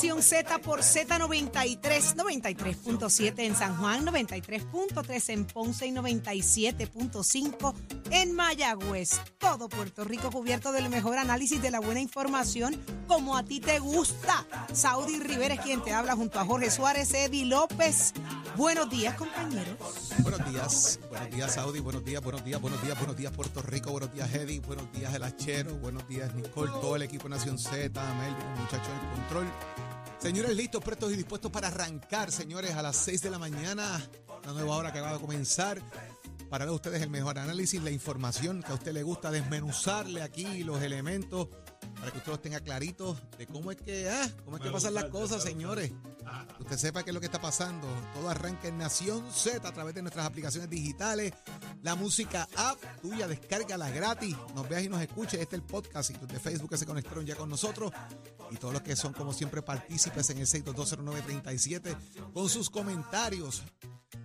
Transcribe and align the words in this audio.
Nación 0.00 0.22
Z 0.22 0.58
por 0.60 0.80
Z93, 0.80 2.16
93.7 2.16 3.34
en 3.40 3.54
San 3.54 3.76
Juan, 3.76 4.06
93.3 4.06 5.28
en 5.28 5.44
Ponce 5.44 5.88
y 5.88 5.90
97.5 5.90 7.74
en 8.10 8.32
Mayagüez. 8.32 9.20
Todo 9.36 9.68
Puerto 9.68 10.04
Rico 10.04 10.30
cubierto 10.30 10.72
del 10.72 10.88
mejor 10.88 11.18
análisis 11.18 11.60
de 11.60 11.70
la 11.70 11.80
buena 11.80 12.00
información, 12.00 12.82
como 13.06 13.36
a 13.36 13.42
ti 13.42 13.60
te 13.60 13.78
gusta. 13.78 14.46
Saudi 14.72 15.20
Rivera 15.20 15.56
es 15.56 15.60
quien 15.60 15.84
te 15.84 15.92
habla 15.92 16.16
junto 16.16 16.40
a 16.40 16.46
Jorge 16.46 16.70
Suárez, 16.70 17.12
Eddie 17.12 17.44
López. 17.44 18.14
Buenos 18.56 18.88
días, 18.88 19.16
compañeros. 19.16 19.76
Buenos 20.20 20.50
días, 20.50 20.98
buenos 21.10 21.30
días 21.30 21.54
Saudi, 21.54 21.80
buenos 21.80 22.06
días, 22.06 22.22
buenos 22.22 22.42
días, 22.42 22.58
buenos 22.58 22.82
días, 22.82 22.96
buenos 22.96 23.16
días 23.18 23.32
Puerto 23.32 23.60
Rico, 23.60 23.90
buenos 23.90 24.14
días 24.14 24.32
Eddie, 24.32 24.60
buenos 24.60 24.90
días 24.92 25.12
El 25.12 25.24
Hachero, 25.24 25.76
buenos 25.76 26.08
días 26.08 26.34
Nicole, 26.34 26.70
todo 26.72 26.96
el 26.96 27.02
equipo 27.02 27.28
Nación 27.28 27.58
Z, 27.58 28.00
Melvin, 28.14 28.46
el 28.54 28.60
muchacho 28.62 28.90
del 28.90 29.10
control. 29.10 29.89
Señores, 30.20 30.54
listos, 30.54 30.84
prestos 30.84 31.12
y 31.12 31.16
dispuestos 31.16 31.50
para 31.50 31.68
arrancar, 31.68 32.30
señores, 32.30 32.74
a 32.74 32.82
las 32.82 32.96
6 32.96 33.22
de 33.22 33.30
la 33.30 33.38
mañana, 33.38 34.06
la 34.44 34.52
nueva 34.52 34.76
hora 34.76 34.92
que 34.92 35.00
va 35.00 35.14
a 35.14 35.18
comenzar. 35.18 35.80
Para 36.50 36.70
ustedes 36.70 37.00
el 37.00 37.08
mejor 37.08 37.38
análisis, 37.38 37.82
la 37.82 37.90
información 37.90 38.62
que 38.62 38.70
a 38.70 38.74
usted 38.74 38.92
le 38.92 39.02
gusta, 39.02 39.30
desmenuzarle 39.30 40.20
aquí 40.20 40.62
los 40.62 40.82
elementos 40.82 41.48
para 42.00 42.12
que 42.12 42.18
usted 42.18 42.32
los 42.32 42.42
tenga 42.42 42.60
claritos 42.60 43.18
de 43.36 43.46
cómo 43.46 43.70
es 43.70 43.76
que, 43.76 44.08
ah, 44.08 44.28
cómo 44.44 44.56
es 44.56 44.62
que 44.62 44.70
pasan 44.70 44.94
las 44.94 45.04
cosas, 45.04 45.42
señores. 45.42 45.92
Que 46.56 46.62
usted 46.62 46.78
sepa 46.78 47.02
qué 47.02 47.10
es 47.10 47.14
lo 47.14 47.20
que 47.20 47.26
está 47.26 47.40
pasando. 47.40 47.86
Todo 48.14 48.28
arranca 48.30 48.68
en 48.68 48.78
Nación 48.78 49.24
Z 49.32 49.66
a 49.66 49.72
través 49.72 49.94
de 49.94 50.02
nuestras 50.02 50.26
aplicaciones 50.26 50.70
digitales. 50.70 51.32
La 51.82 51.94
música 51.94 52.48
app 52.56 52.78
tuya, 53.02 53.28
descárgala 53.28 53.90
gratis. 53.90 54.36
Nos 54.54 54.68
veas 54.68 54.84
y 54.84 54.88
nos 54.88 55.02
escuches. 55.02 55.40
Este 55.40 55.56
es 55.56 55.62
el 55.62 55.66
podcast 55.66 56.10
y 56.10 56.14
los 56.14 56.28
de 56.28 56.40
Facebook 56.40 56.70
que 56.70 56.78
se 56.78 56.86
conectaron 56.86 57.26
ya 57.26 57.36
con 57.36 57.48
nosotros. 57.48 57.92
Y 58.50 58.56
todos 58.56 58.72
los 58.72 58.82
que 58.82 58.96
son, 58.96 59.12
como 59.12 59.32
siempre, 59.32 59.62
partícipes 59.62 60.30
en 60.30 60.38
el 60.38 60.46
6220937 60.46 61.96
con 62.32 62.48
sus 62.48 62.70
comentarios 62.70 63.62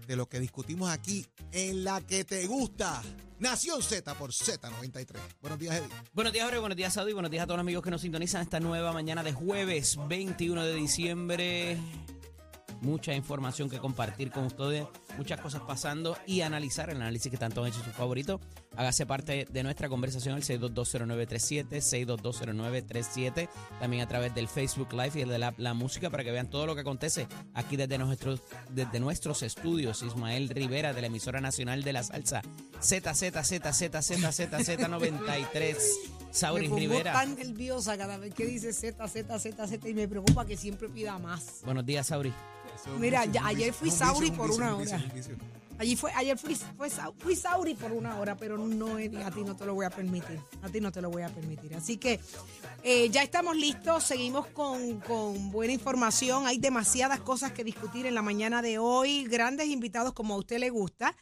de 0.05 0.15
lo 0.15 0.27
que 0.27 0.39
discutimos 0.39 0.89
aquí 0.89 1.25
en 1.51 1.83
la 1.83 2.01
que 2.01 2.23
te 2.23 2.45
gusta. 2.47 3.01
Nación 3.39 3.81
Z 3.81 4.13
por 4.15 4.31
Z93. 4.31 5.17
Buenos 5.41 5.59
días, 5.59 5.75
Eddie. 5.75 5.89
Buenos 6.13 6.31
días, 6.31 6.45
Jorge. 6.45 6.59
Buenos 6.59 6.77
días, 6.77 6.93
Saudi. 6.93 7.13
Buenos 7.13 7.31
días 7.31 7.43
a 7.43 7.47
todos 7.47 7.57
los 7.57 7.63
amigos 7.63 7.83
que 7.83 7.91
nos 7.91 8.01
sintonizan 8.01 8.41
esta 8.41 8.59
nueva 8.59 8.93
mañana 8.93 9.23
de 9.23 9.33
jueves 9.33 9.97
21 10.07 10.63
de 10.63 10.73
diciembre. 10.75 11.77
Mucha 12.81 13.13
información 13.13 13.69
que 13.69 13.79
compartir 13.79 14.31
con 14.31 14.45
ustedes, 14.45 14.85
muchas 15.17 15.39
cosas 15.39 15.61
pasando 15.61 16.17
y 16.25 16.41
analizar 16.41 16.89
el 16.89 16.97
análisis 16.97 17.31
que 17.31 17.37
tanto 17.37 17.61
han 17.63 17.69
hecho 17.69 17.83
sus 17.83 17.93
favoritos. 17.93 18.41
Hágase 18.75 19.05
parte 19.05 19.47
de 19.49 19.63
nuestra 19.63 19.87
conversación 19.89 20.35
al 20.35 20.43
6220937, 20.43 21.81
6220937, 21.81 23.49
también 23.79 24.03
a 24.03 24.07
través 24.07 24.33
del 24.35 24.47
Facebook 24.47 24.93
Live 24.93 25.11
y 25.15 25.21
el 25.21 25.29
de 25.29 25.39
la, 25.39 25.53
la 25.57 25.73
música 25.73 26.09
para 26.09 26.23
que 26.23 26.31
vean 26.31 26.49
todo 26.49 26.65
lo 26.65 26.75
que 26.75 26.81
acontece 26.81 27.27
aquí 27.53 27.77
desde 27.77 27.97
nuestros, 27.97 28.41
desde 28.69 28.99
nuestros 28.99 29.43
estudios. 29.43 30.03
Ismael 30.03 30.49
Rivera 30.49 30.93
de 30.93 31.01
la 31.01 31.07
emisora 31.07 31.41
nacional 31.41 31.83
de 31.83 31.93
la 31.93 32.03
salsa 32.03 32.41
ZZZZZZZ93. 32.81 35.75
Sauris 36.31 36.69
me 36.69 36.79
Rivera. 36.79 37.13
tan 37.13 37.35
nerviosa 37.35 37.97
cada 37.97 38.17
vez 38.17 38.33
que 38.33 38.45
dice 38.45 38.73
Z, 38.73 39.07
Z, 39.07 39.39
Z, 39.39 39.67
Z 39.67 39.89
y 39.89 39.93
me 39.93 40.07
preocupa 40.07 40.45
que 40.45 40.57
siempre 40.57 40.89
pida 40.89 41.17
más. 41.17 41.61
Buenos 41.63 41.85
días, 41.85 42.07
Sauri. 42.07 42.33
Eso 42.75 42.89
es 42.89 42.95
un 42.95 42.99
Mira, 43.01 43.19
vicio, 43.21 43.33
ya 43.33 43.41
un 43.41 43.47
ayer 43.47 43.67
vicio, 43.71 43.73
fui 43.73 43.89
es 43.89 43.93
un 43.93 43.99
vicio, 43.99 44.07
Sauri 44.13 44.29
un 44.29 44.35
por 44.35 44.47
vicio, 44.47 44.63
una 44.63 44.75
un 44.75 44.81
vicio, 44.81 44.95
hora. 44.97 45.05
un 45.07 45.13
vicio. 45.15 45.35
Allí 45.77 45.95
fue, 45.97 46.09
ayer 46.13 46.37
fui, 46.37 46.55
fue, 46.55 46.89
Sau- 46.89 47.13
fui 47.19 47.35
Sauri 47.35 47.73
por 47.73 47.91
una 47.91 48.17
hora, 48.17 48.37
pero 48.37 48.57
no, 48.57 48.97
Eddie, 48.97 49.21
a 49.25 49.29
ti 49.31 49.41
no 49.43 49.57
te 49.57 49.65
lo 49.65 49.73
voy 49.75 49.85
a 49.85 49.89
permitir. 49.89 50.39
A 50.63 50.69
ti 50.69 50.79
no 50.79 50.89
te 50.89 51.01
lo 51.01 51.09
voy 51.09 51.23
a 51.23 51.27
permitir. 51.27 51.75
Así 51.75 51.97
que 51.97 52.21
eh, 52.83 53.09
ya 53.09 53.21
estamos 53.23 53.57
listos, 53.57 54.05
seguimos 54.05 54.47
con, 54.47 55.01
con 55.01 55.51
buena 55.51 55.73
información. 55.73 56.47
Hay 56.47 56.59
demasiadas 56.59 57.19
cosas 57.19 57.51
que 57.51 57.65
discutir 57.65 58.05
en 58.05 58.15
la 58.15 58.21
mañana 58.21 58.61
de 58.61 58.77
hoy, 58.77 59.25
grandes 59.25 59.67
invitados 59.67 60.13
como 60.13 60.35
a 60.35 60.37
usted 60.37 60.59
le 60.59 60.69
gusta. 60.69 61.13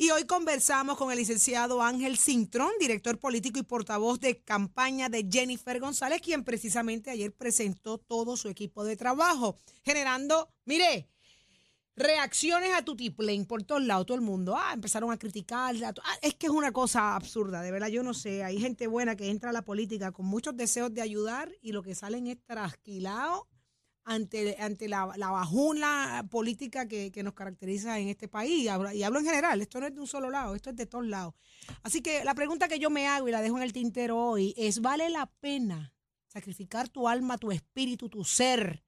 Y 0.00 0.12
hoy 0.12 0.26
conversamos 0.26 0.96
con 0.96 1.10
el 1.10 1.18
licenciado 1.18 1.82
Ángel 1.82 2.18
Cintrón, 2.18 2.70
director 2.78 3.18
político 3.18 3.58
y 3.58 3.64
portavoz 3.64 4.20
de 4.20 4.40
campaña 4.44 5.08
de 5.08 5.26
Jennifer 5.28 5.80
González, 5.80 6.20
quien 6.22 6.44
precisamente 6.44 7.10
ayer 7.10 7.34
presentó 7.34 7.98
todo 7.98 8.36
su 8.36 8.48
equipo 8.48 8.84
de 8.84 8.96
trabajo, 8.96 9.56
generando, 9.82 10.50
mire, 10.66 11.08
reacciones 11.96 12.70
a 12.74 12.84
Tutiplén 12.84 13.44
por 13.44 13.64
todos 13.64 13.82
lados, 13.82 14.06
todo 14.06 14.14
el 14.14 14.20
mundo. 14.20 14.56
Ah, 14.56 14.70
empezaron 14.72 15.10
a 15.10 15.18
criticarla. 15.18 15.92
Ah, 16.04 16.18
es 16.22 16.34
que 16.34 16.46
es 16.46 16.52
una 16.52 16.70
cosa 16.70 17.16
absurda, 17.16 17.60
de 17.60 17.72
verdad, 17.72 17.88
yo 17.88 18.04
no 18.04 18.14
sé. 18.14 18.44
Hay 18.44 18.60
gente 18.60 18.86
buena 18.86 19.16
que 19.16 19.30
entra 19.30 19.50
a 19.50 19.52
la 19.52 19.62
política 19.62 20.12
con 20.12 20.26
muchos 20.26 20.56
deseos 20.56 20.94
de 20.94 21.02
ayudar 21.02 21.50
y 21.60 21.72
lo 21.72 21.82
que 21.82 21.96
salen 21.96 22.28
es 22.28 22.38
trasquilado 22.46 23.48
ante, 24.08 24.56
ante 24.58 24.88
la, 24.88 25.12
la 25.16 25.30
bajuna 25.30 26.26
política 26.30 26.88
que, 26.88 27.12
que 27.12 27.22
nos 27.22 27.34
caracteriza 27.34 27.98
en 27.98 28.08
este 28.08 28.26
país. 28.28 28.64
Y 28.64 28.68
hablo, 28.68 28.92
y 28.92 29.02
hablo 29.02 29.18
en 29.20 29.26
general, 29.26 29.60
esto 29.60 29.80
no 29.80 29.86
es 29.86 29.94
de 29.94 30.00
un 30.00 30.06
solo 30.06 30.30
lado, 30.30 30.54
esto 30.54 30.70
es 30.70 30.76
de 30.76 30.86
todos 30.86 31.06
lados. 31.06 31.34
Así 31.82 32.00
que 32.00 32.24
la 32.24 32.34
pregunta 32.34 32.68
que 32.68 32.78
yo 32.78 32.90
me 32.90 33.06
hago 33.06 33.28
y 33.28 33.32
la 33.32 33.42
dejo 33.42 33.56
en 33.58 33.62
el 33.62 33.72
tintero 33.72 34.16
hoy 34.18 34.54
es, 34.56 34.80
¿vale 34.80 35.10
la 35.10 35.26
pena 35.26 35.92
sacrificar 36.26 36.88
tu 36.88 37.06
alma, 37.08 37.38
tu 37.38 37.52
espíritu, 37.52 38.08
tu 38.08 38.24
ser 38.24 38.82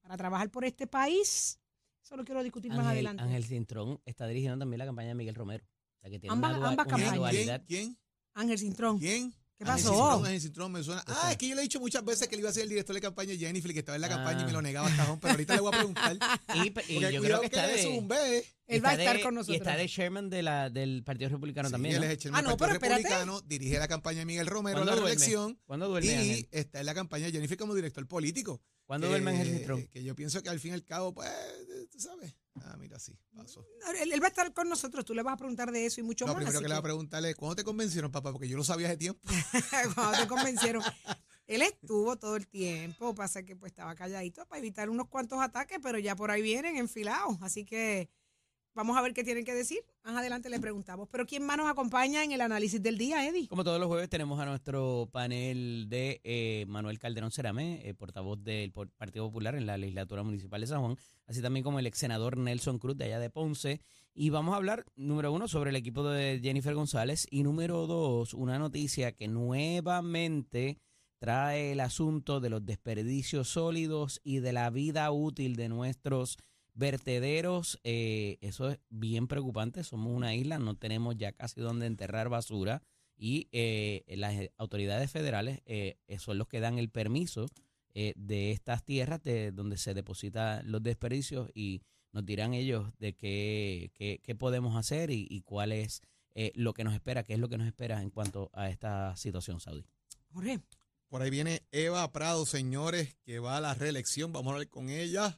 para 0.00 0.16
trabajar 0.16 0.50
por 0.50 0.64
este 0.64 0.86
país? 0.86 1.60
Eso 2.02 2.16
lo 2.16 2.24
quiero 2.24 2.42
discutir 2.42 2.72
más 2.72 2.86
adelante. 2.86 3.22
Ángel 3.22 3.44
Cintrón 3.44 4.00
está 4.06 4.26
dirigiendo 4.26 4.58
también 4.58 4.78
la 4.78 4.86
campaña 4.86 5.08
de 5.08 5.14
Miguel 5.14 5.34
Romero. 5.34 5.64
O 5.64 6.00
sea 6.00 6.10
que 6.10 6.18
tiene 6.18 6.32
Ambas- 6.32 6.50
una, 6.56 6.58
dua- 6.58 6.68
ambas 6.70 6.86
una 6.86 6.96
campañas. 6.96 7.30
¿Quién? 7.44 7.64
¿Quién? 7.66 7.98
Ángel 8.34 8.58
Cintrón. 8.58 8.98
¿Quién? 8.98 9.34
¿Qué 9.58 9.64
pasó? 9.64 9.88
Cintrón, 9.88 10.24
Ángel 10.26 10.40
Cintrón 10.40 10.72
me 10.72 10.82
suena. 10.84 11.02
Ah, 11.08 11.32
es 11.32 11.36
que 11.36 11.48
yo 11.48 11.54
le 11.56 11.62
he 11.62 11.64
dicho 11.64 11.80
muchas 11.80 12.04
veces 12.04 12.28
que 12.28 12.36
le 12.36 12.40
iba 12.42 12.50
a 12.50 12.52
ser 12.52 12.62
el 12.62 12.68
director 12.68 12.94
de 12.94 13.00
campaña 13.00 13.30
de 13.32 13.38
Jennifer 13.38 13.68
y 13.70 13.74
que 13.74 13.80
estaba 13.80 13.96
en 13.96 14.02
la 14.02 14.08
campaña 14.08 14.42
y 14.42 14.44
me 14.46 14.52
lo 14.52 14.62
negaba 14.62 14.86
hasta 14.86 15.02
cajón, 15.02 15.18
pero 15.18 15.32
ahorita 15.32 15.54
le 15.56 15.60
voy 15.60 15.68
a 15.74 15.76
preguntar. 15.78 16.16
Y, 16.54 16.66
y 16.68 16.70
Porque 16.70 17.12
yo 17.12 17.20
creo 17.22 17.40
que 17.40 17.46
está 17.46 17.64
él 17.64 17.76
es 17.78 17.82
de, 17.82 17.88
un 17.98 18.06
B. 18.08 18.44
Él 18.68 18.84
va 18.84 18.90
a 18.90 18.92
está 18.92 19.02
estar 19.02 19.16
de- 19.16 19.22
con 19.22 19.32
Y 19.32 19.36
nosotros. 19.36 19.56
está 19.58 19.76
de 19.76 19.88
chairman 19.88 20.30
de 20.30 20.42
la, 20.42 20.70
del 20.70 21.02
Partido 21.02 21.30
Republicano 21.30 21.68
Sí, 21.68 21.72
también. 21.72 21.94
él 21.96 22.00
¿no? 22.02 22.06
es 22.06 22.24
el 22.24 22.34
Ah, 22.34 22.42
no, 22.42 22.56
Partido 22.56 22.58
pero 22.58 22.72
espérate. 22.74 23.02
Republicano, 23.02 23.40
dirige 23.40 23.78
la 23.78 23.88
campaña 23.88 24.18
de 24.20 24.26
Miguel 24.26 24.46
Romero 24.46 24.76
¿Cuándo 24.78 24.94
la 24.94 25.00
reelección 25.02 25.58
¿Cuándo 25.66 25.88
duerme, 25.88 26.08
y 26.08 26.14
Ángel? 26.14 26.48
está 26.52 26.78
en 26.80 26.86
la 26.86 26.94
campaña 26.94 27.26
de 27.26 27.32
Jennifer 27.32 27.58
como 27.58 27.74
director 27.74 28.06
político. 28.06 28.62
¿Cuándo 28.86 29.06
que- 29.06 29.10
duerme 29.10 29.30
Ángel 29.32 29.56
Cintrón? 29.56 29.86
Que 29.88 30.04
yo 30.04 30.14
pienso 30.14 30.40
que 30.42 30.50
al 30.50 30.60
fin 30.60 30.70
y 30.70 30.74
al 30.74 30.84
cabo, 30.84 31.12
pues, 31.14 31.28
tú 31.90 31.98
sabes. 31.98 32.32
Ah, 32.64 32.76
mira, 32.78 32.98
sí, 32.98 33.18
pasó. 33.36 33.66
Él, 34.00 34.12
él 34.12 34.22
va 34.22 34.26
a 34.26 34.28
estar 34.28 34.52
con 34.52 34.68
nosotros. 34.68 35.04
Tú 35.04 35.14
le 35.14 35.22
vas 35.22 35.34
a 35.34 35.36
preguntar 35.36 35.70
de 35.72 35.86
eso 35.86 36.00
y 36.00 36.04
mucho 36.04 36.26
Lo 36.26 36.32
más. 36.32 36.36
primero 36.36 36.58
así 36.58 36.64
que 36.64 36.68
le 36.68 36.74
voy 36.74 36.80
a 36.80 36.82
preguntarle 36.82 37.30
es, 37.30 37.36
¿cuándo 37.36 37.56
te 37.56 37.64
convencieron, 37.64 38.10
papá? 38.10 38.32
Porque 38.32 38.48
yo 38.48 38.56
lo 38.56 38.64
sabía 38.64 38.88
hace 38.88 38.96
tiempo. 38.96 39.20
cuando 39.94 40.18
te 40.18 40.28
convencieron. 40.28 40.82
Él 41.46 41.62
estuvo 41.62 42.16
todo 42.16 42.36
el 42.36 42.46
tiempo, 42.46 43.14
pasa 43.14 43.42
que 43.42 43.56
pues 43.56 43.72
estaba 43.72 43.94
calladito 43.94 44.46
para 44.46 44.58
evitar 44.58 44.90
unos 44.90 45.08
cuantos 45.08 45.40
ataques, 45.40 45.78
pero 45.82 45.98
ya 45.98 46.14
por 46.14 46.30
ahí 46.30 46.42
vienen 46.42 46.76
enfilados. 46.76 47.38
Así 47.40 47.64
que 47.64 48.10
vamos 48.78 48.96
a 48.96 49.02
ver 49.02 49.12
qué 49.12 49.24
tienen 49.24 49.44
que 49.44 49.54
decir. 49.54 49.80
Más 50.04 50.16
adelante 50.16 50.48
le 50.48 50.60
preguntamos. 50.60 51.08
Pero 51.10 51.26
¿quién 51.26 51.44
más 51.44 51.56
nos 51.56 51.68
acompaña 51.68 52.22
en 52.22 52.30
el 52.30 52.40
análisis 52.40 52.80
del 52.80 52.96
día, 52.96 53.26
Eddie? 53.26 53.48
Como 53.48 53.64
todos 53.64 53.80
los 53.80 53.88
jueves 53.88 54.08
tenemos 54.08 54.38
a 54.38 54.46
nuestro 54.46 55.08
panel 55.10 55.86
de 55.88 56.20
eh, 56.22 56.64
Manuel 56.68 57.00
Calderón 57.00 57.32
Ceramé, 57.32 57.80
eh, 57.84 57.94
portavoz 57.94 58.40
del 58.44 58.70
Partido 58.70 59.26
Popular 59.26 59.56
en 59.56 59.66
la 59.66 59.76
legislatura 59.76 60.22
municipal 60.22 60.60
de 60.60 60.68
San 60.68 60.80
Juan, 60.80 60.96
así 61.26 61.42
también 61.42 61.64
como 61.64 61.80
el 61.80 61.86
ex 61.88 61.98
senador 61.98 62.38
Nelson 62.38 62.78
Cruz 62.78 62.96
de 62.96 63.06
allá 63.06 63.18
de 63.18 63.30
Ponce. 63.30 63.80
Y 64.14 64.30
vamos 64.30 64.54
a 64.54 64.58
hablar, 64.58 64.84
número 64.94 65.32
uno, 65.32 65.48
sobre 65.48 65.70
el 65.70 65.76
equipo 65.76 66.04
de 66.04 66.38
Jennifer 66.40 66.74
González 66.74 67.26
y 67.32 67.42
número 67.42 67.88
dos, 67.88 68.32
una 68.32 68.60
noticia 68.60 69.10
que 69.10 69.26
nuevamente 69.26 70.78
trae 71.18 71.72
el 71.72 71.80
asunto 71.80 72.38
de 72.38 72.50
los 72.50 72.64
desperdicios 72.64 73.48
sólidos 73.48 74.20
y 74.22 74.38
de 74.38 74.52
la 74.52 74.70
vida 74.70 75.10
útil 75.10 75.56
de 75.56 75.68
nuestros 75.68 76.38
vertederos. 76.78 77.78
Eh, 77.84 78.38
eso 78.40 78.70
es 78.70 78.78
bien 78.88 79.26
preocupante. 79.26 79.84
Somos 79.84 80.14
una 80.14 80.34
isla, 80.34 80.58
no 80.58 80.76
tenemos 80.76 81.16
ya 81.16 81.32
casi 81.32 81.60
donde 81.60 81.86
enterrar 81.86 82.28
basura 82.28 82.82
y 83.16 83.48
eh, 83.52 84.04
las 84.16 84.34
autoridades 84.56 85.10
federales 85.10 85.60
eh, 85.66 85.98
son 86.18 86.38
los 86.38 86.48
que 86.48 86.60
dan 86.60 86.78
el 86.78 86.88
permiso 86.88 87.46
eh, 87.94 88.12
de 88.16 88.52
estas 88.52 88.84
tierras 88.84 89.22
de 89.22 89.50
donde 89.50 89.76
se 89.76 89.92
depositan 89.92 90.70
los 90.70 90.82
desperdicios 90.82 91.50
y 91.52 91.82
nos 92.12 92.24
dirán 92.24 92.54
ellos 92.54 92.90
de 92.98 93.14
qué, 93.14 93.90
qué, 93.94 94.20
qué 94.22 94.34
podemos 94.34 94.76
hacer 94.76 95.10
y, 95.10 95.26
y 95.28 95.40
cuál 95.42 95.72
es 95.72 96.02
eh, 96.34 96.52
lo 96.54 96.74
que 96.74 96.84
nos 96.84 96.94
espera, 96.94 97.24
qué 97.24 97.34
es 97.34 97.40
lo 97.40 97.48
que 97.48 97.58
nos 97.58 97.66
espera 97.66 98.00
en 98.00 98.10
cuanto 98.10 98.50
a 98.52 98.70
esta 98.70 99.16
situación 99.16 99.58
saudí. 99.58 99.84
Jorge. 100.32 100.60
Por 101.08 101.22
ahí 101.22 101.30
viene 101.30 101.62
Eva 101.72 102.12
Prado, 102.12 102.46
señores, 102.46 103.16
que 103.24 103.40
va 103.40 103.56
a 103.56 103.60
la 103.60 103.74
reelección. 103.74 104.32
Vamos 104.32 104.50
a 104.50 104.54
hablar 104.54 104.68
con 104.68 104.90
ella. 104.90 105.36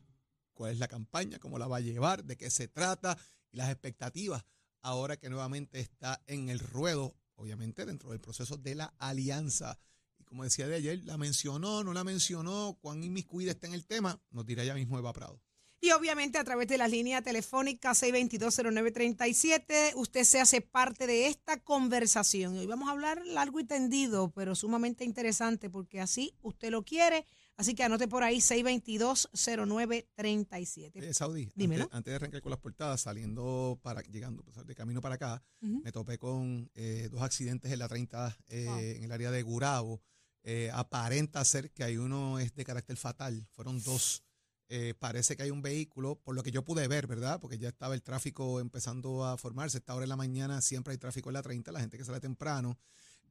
¿Cuál 0.60 0.72
es 0.72 0.78
la 0.78 0.88
campaña? 0.88 1.38
¿Cómo 1.38 1.58
la 1.58 1.66
va 1.66 1.78
a 1.78 1.80
llevar? 1.80 2.22
¿De 2.22 2.36
qué 2.36 2.50
se 2.50 2.68
trata? 2.68 3.16
Y 3.50 3.56
las 3.56 3.70
expectativas 3.70 4.44
ahora 4.82 5.16
que 5.16 5.30
nuevamente 5.30 5.80
está 5.80 6.22
en 6.26 6.50
el 6.50 6.58
ruedo, 6.58 7.16
obviamente 7.36 7.86
dentro 7.86 8.10
del 8.10 8.20
proceso 8.20 8.58
de 8.58 8.74
la 8.74 8.92
alianza. 8.98 9.78
Y 10.18 10.24
como 10.24 10.44
decía 10.44 10.68
de 10.68 10.74
ayer, 10.74 11.02
la 11.06 11.16
mencionó, 11.16 11.82
no 11.82 11.94
la 11.94 12.04
mencionó, 12.04 12.76
cuán 12.82 13.02
inmiscuida 13.02 13.52
está 13.52 13.68
en 13.68 13.72
el 13.72 13.86
tema, 13.86 14.20
nos 14.32 14.44
dirá 14.44 14.62
ya 14.62 14.74
mismo 14.74 14.98
Eva 14.98 15.14
Prado. 15.14 15.40
Y 15.80 15.92
obviamente 15.92 16.36
a 16.36 16.44
través 16.44 16.68
de 16.68 16.76
la 16.76 16.88
línea 16.88 17.22
telefónica 17.22 17.92
6220937, 17.92 19.94
usted 19.94 20.24
se 20.24 20.40
hace 20.40 20.60
parte 20.60 21.06
de 21.06 21.28
esta 21.28 21.56
conversación. 21.56 22.58
Hoy 22.58 22.66
vamos 22.66 22.90
a 22.90 22.92
hablar 22.92 23.24
largo 23.24 23.60
y 23.60 23.64
tendido, 23.64 24.30
pero 24.32 24.54
sumamente 24.54 25.06
interesante, 25.06 25.70
porque 25.70 26.02
así 26.02 26.34
usted 26.42 26.68
lo 26.68 26.84
quiere. 26.84 27.24
Así 27.60 27.74
que 27.74 27.84
anote 27.84 28.08
por 28.08 28.22
ahí 28.22 28.38
622-0937. 28.38 30.92
Eh, 30.94 31.12
Saudi, 31.12 31.52
Dímelo. 31.54 31.82
Antes, 31.84 31.96
antes 31.98 32.10
de 32.10 32.16
arrancar 32.16 32.40
con 32.40 32.48
las 32.48 32.58
portadas, 32.58 33.02
saliendo 33.02 33.78
para, 33.82 34.00
llegando 34.00 34.42
pues, 34.42 34.66
de 34.66 34.74
camino 34.74 35.02
para 35.02 35.16
acá, 35.16 35.42
me 35.60 35.92
topé 35.92 36.16
con 36.16 36.70
eh, 36.74 37.10
dos 37.12 37.20
accidentes 37.20 37.70
en 37.70 37.80
la 37.80 37.86
30 37.86 38.34
eh, 38.48 38.64
Wow. 38.66 38.78
en 38.78 39.04
el 39.04 39.12
área 39.12 39.30
de 39.30 39.42
Gurabo. 39.42 40.00
Eh, 40.42 40.70
aparenta 40.72 41.44
ser 41.44 41.70
que 41.70 41.84
hay 41.84 41.98
uno 41.98 42.38
es 42.38 42.54
de 42.54 42.64
carácter 42.64 42.96
fatal. 42.96 43.46
Fueron 43.50 43.82
dos. 43.82 44.22
Eh, 44.70 44.94
parece 44.98 45.36
que 45.36 45.42
hay 45.42 45.50
un 45.50 45.60
vehículo, 45.60 46.16
por 46.16 46.34
lo 46.34 46.42
que 46.42 46.52
yo 46.52 46.64
pude 46.64 46.88
ver, 46.88 47.06
¿verdad? 47.08 47.40
Porque 47.40 47.58
ya 47.58 47.68
estaba 47.68 47.92
el 47.94 48.02
tráfico 48.02 48.58
empezando 48.58 49.26
a 49.26 49.36
formarse. 49.36 49.76
Esta 49.76 49.94
hora 49.94 50.04
de 50.04 50.06
la 50.06 50.16
mañana 50.16 50.62
siempre 50.62 50.92
hay 50.92 50.98
tráfico 50.98 51.28
en 51.28 51.34
la 51.34 51.42
30, 51.42 51.70
la 51.72 51.80
gente 51.80 51.98
que 51.98 52.06
sale 52.06 52.20
temprano. 52.20 52.78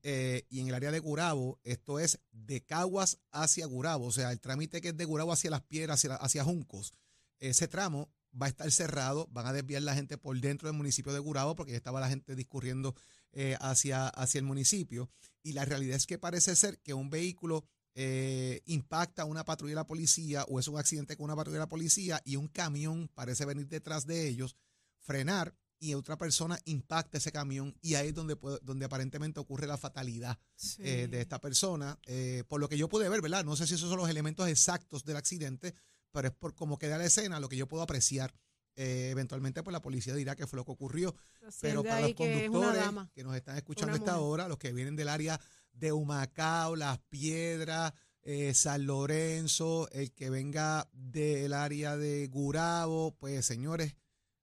Eh, 0.04 0.46
y 0.50 0.62
en 0.62 0.70
el 0.70 0.76
área 0.76 0.92
de 0.92 1.00
Gurabo, 1.00 1.60
esto 1.64 2.00
es 2.00 2.20
de 2.32 2.62
Caguas 2.62 3.20
hacia 3.32 3.66
Gurabo, 3.66 4.06
o 4.06 4.12
sea, 4.12 4.32
el 4.32 4.40
trámite 4.40 4.82
que 4.82 4.90
es 4.90 4.98
de 4.98 5.06
Gurabo 5.06 5.34
hacia 5.34 5.50
Las 5.50 5.64
Piedras, 5.64 6.00
hacia, 6.00 6.16
hacia 6.16 6.44
Juncos, 6.44 6.94
ese 7.40 7.68
tramo 7.68 8.10
va 8.40 8.46
a 8.46 8.50
estar 8.50 8.72
cerrado, 8.72 9.28
van 9.32 9.48
a 9.48 9.54
desviar 9.54 9.82
la 9.82 9.96
gente 9.96 10.18
por 10.18 10.40
dentro 10.40 10.68
del 10.68 10.78
municipio 10.78 11.14
de 11.14 11.20
Gurabo 11.20 11.56
porque 11.56 11.72
ya 11.72 11.78
estaba 11.78 12.00
la 12.00 12.10
gente 12.10 12.36
discurriendo 12.36 12.96
eh, 13.32 13.58
hacia, 13.60 14.08
hacia 14.08 14.40
el 14.40 14.46
municipio. 14.46 15.10
Y 15.42 15.54
la 15.54 15.66
realidad 15.66 15.96
es 15.96 16.06
que 16.06 16.20
parece 16.20 16.56
ser 16.56 16.80
que 16.80 16.94
un 16.94 17.10
vehículo 17.10 17.66
eh, 17.96 18.62
impacta 18.66 19.24
a 19.24 19.26
una 19.26 19.46
patrulla 19.46 19.72
de 19.72 19.76
la 19.76 19.88
policía 19.88 20.44
o 20.46 20.60
es 20.60 20.68
un 20.68 20.78
accidente 20.78 21.18
con 21.18 21.26
una 21.26 21.36
patrulla 21.36 21.58
de 21.58 21.66
la 21.66 21.70
policía 21.70 22.22
y 22.24 22.36
un 22.36 22.48
camión 22.48 23.10
parece 23.14 23.46
venir 23.46 23.68
detrás 23.68 24.06
de 24.06 24.28
ellos, 24.28 24.56
frenar 25.00 25.56
y 25.80 25.94
otra 25.94 26.18
persona 26.18 26.60
impacta 26.66 27.18
ese 27.18 27.32
camión 27.32 27.76
y 27.82 27.96
ahí 27.96 28.10
es 28.10 28.14
donde, 28.14 28.38
donde 28.62 28.86
aparentemente 28.86 29.40
ocurre 29.40 29.66
la 29.66 29.78
fatalidad 29.78 30.38
eh, 30.80 31.08
de 31.10 31.22
esta 31.22 31.40
persona. 31.40 31.98
eh, 32.06 32.44
por 32.48 32.60
lo 32.60 32.68
que 32.68 32.78
yo 32.78 32.90
pude 32.90 33.10
ver, 33.10 33.22
¿verdad? 33.22 33.46
No 33.46 33.56
sé 33.56 33.66
si 33.66 33.76
esos 33.76 33.90
son 33.90 33.98
los 33.98 34.10
elementos 34.10 34.48
exactos 34.48 35.06
del 35.06 35.18
accidente, 35.18 35.74
pero 36.12 36.28
es 36.28 36.34
por 36.34 36.54
cómo 36.56 36.78
queda 36.78 36.98
la 36.98 37.06
escena, 37.06 37.40
lo 37.40 37.50
que 37.50 37.58
yo 37.58 37.68
puedo 37.68 37.84
apreciar. 37.84 38.34
Eh, 38.76 39.10
eventualmente, 39.12 39.62
pues 39.62 39.74
la 39.74 39.82
policía 39.82 40.16
dirá 40.16 40.36
que 40.36 40.48
fue 40.48 40.58
lo 40.58 40.66
que 40.66 40.72
ocurrió. 40.72 41.16
Pero 41.60 41.84
para 41.84 42.02
los 42.02 42.10
que 42.12 42.16
conductores 42.16 42.82
dama. 42.82 43.12
que 43.14 43.24
nos 43.24 43.36
están 43.36 43.58
escuchando 43.58 43.96
esta 43.96 44.20
hora, 44.20 44.48
los 44.48 44.58
que 44.58 44.72
vienen 44.72 44.96
del 44.96 45.10
área 45.10 45.40
de 45.74 45.92
Humacao, 45.92 46.76
Las 46.76 47.00
Piedras, 47.10 47.94
eh, 48.22 48.54
San 48.54 48.86
Lorenzo, 48.86 49.90
el 49.92 50.14
que 50.14 50.30
venga 50.30 50.90
del 50.94 51.54
área 51.54 51.98
de 51.98 52.28
Gurabo, 52.28 53.16
pues 53.18 53.46
señores, 53.46 53.96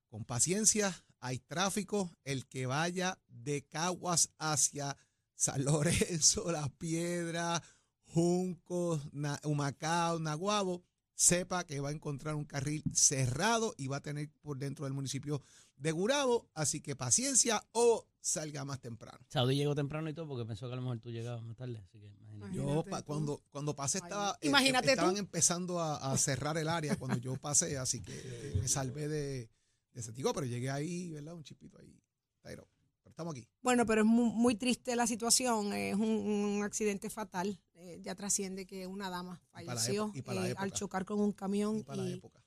con 0.09 0.25
paciencia, 0.25 0.95
hay 1.27 1.39
tráfico. 1.41 2.11
El 2.25 2.47
que 2.47 2.67
vaya 2.67 3.19
de 3.29 3.65
Caguas 3.67 4.31
hacia 4.39 4.97
San 5.35 5.65
Lorenzo, 5.65 6.51
Las 6.53 6.71
Piedras, 6.71 7.61
Juncos, 8.07 9.01
Na- 9.13 9.41
Humacao, 9.45 10.19
Naguabo, 10.19 10.83
sepa 11.15 11.65
que 11.65 11.81
va 11.81 11.89
a 11.91 11.93
encontrar 11.93 12.35
un 12.35 12.45
carril 12.45 12.83
cerrado 12.95 13.75
y 13.77 13.89
va 13.89 13.97
a 13.99 14.03
tener 14.03 14.31
por 14.43 14.59
dentro 14.59 14.85
del 14.85 14.95
municipio 14.95 15.43
de 15.77 15.93
Gurabo. 15.93 16.49
Así 16.55 16.81
que 16.81 16.95
paciencia 16.97 17.63
o 17.73 18.07
salga 18.21 18.65
más 18.65 18.81
temprano. 18.81 19.19
Saudi 19.29 19.57
llegó 19.57 19.75
temprano 19.75 20.09
y 20.09 20.15
todo 20.15 20.27
porque 20.29 20.45
pensó 20.47 20.67
que 20.69 20.73
a 20.73 20.77
lo 20.77 20.83
mejor 20.83 21.01
tú 21.01 21.11
llegabas 21.11 21.43
más 21.43 21.57
tarde. 21.57 21.79
Así 21.79 21.99
que 21.99 22.07
imagínate. 22.33 22.57
Yo 22.57 22.85
pa- 22.85 23.03
cuando, 23.03 23.43
cuando 23.51 23.75
pasé 23.75 23.99
estaba, 23.99 24.39
eh, 24.41 24.47
imagínate 24.49 24.91
estaban 24.91 25.15
tú. 25.15 25.21
empezando 25.21 25.81
a, 25.81 26.13
a 26.13 26.17
cerrar 26.19 26.57
el 26.59 26.69
área 26.69 26.97
cuando 26.97 27.17
yo 27.19 27.37
pasé, 27.37 27.77
así 27.79 28.01
que 28.01 28.13
eh, 28.15 28.55
me 28.63 28.69
salvé 28.69 29.09
de, 29.09 29.51
de 29.97 30.03
ese 30.03 30.13
tico, 30.13 30.33
pero 30.35 30.47
llegué 30.47 30.69
ahí, 30.71 31.11
¿verdad? 31.11 31.35
Un 31.35 31.43
chipito 31.43 31.79
ahí. 31.79 31.99
Pero 32.43 32.69
estamos 33.07 33.33
aquí. 33.35 33.49
Bueno, 33.63 33.87
pero 33.87 34.03
es 34.03 34.07
mu- 34.07 34.31
muy, 34.31 34.55
triste 34.55 34.95
la 34.95 35.07
situación. 35.07 35.73
Es 35.73 35.95
un, 35.95 36.03
un 36.03 36.63
accidente 36.63 37.09
fatal. 37.09 37.59
Eh, 37.73 37.99
ya 38.03 38.15
trasciende 38.15 38.67
que 38.67 38.87
una 38.87 39.09
dama 39.09 39.41
Y 39.43 39.53
para 39.53 39.63
la 39.65 39.73
falleció 39.77 40.07
epo- 40.09 40.17
y 40.19 40.23
para 40.23 40.41
la 40.43 40.49
eh, 40.51 40.55
al 40.59 40.73
chocar 40.73 41.07
con 41.07 41.19
un 41.21 41.33
camión 41.33 41.79
Y 41.79 41.83
para 41.83 42.03
la 42.03 42.11
época. 42.11 42.45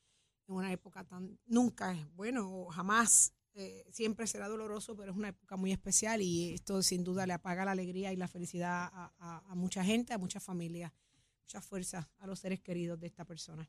en 0.48 0.56
una 0.56 0.72
época 0.72 1.04
tan 1.04 1.40
nunca 1.48 1.92
es 1.94 2.12
bueno 2.16 2.66
jamás 2.66 3.34
eh, 3.56 3.84
siempre 3.92 4.28
será 4.28 4.48
doloroso, 4.48 4.96
pero 4.96 5.12
es 5.12 5.18
una 5.18 5.30
época 5.30 5.56
muy 5.56 5.72
especial 5.72 6.22
y 6.22 6.54
esto 6.54 6.82
sin 6.84 7.04
duda 7.04 7.26
le 7.26 7.34
apaga 7.34 7.66
la 7.66 7.72
alegría 7.72 8.14
y 8.14 8.16
la 8.16 8.28
felicidad 8.28 8.90
a, 8.94 9.12
a- 9.18 9.44
a 9.52 9.56
mucha 9.56 9.84
gente, 9.84 10.14
a 10.14 10.18
muchas 10.20 10.44
familias, 10.44 10.92
mucha 11.42 11.62
fuerza 11.62 12.10
a 12.20 12.28
los 12.28 12.40
seres 12.40 12.60
queridos 12.62 13.00
de 13.00 13.08
esta 13.08 13.26
persona 13.26 13.68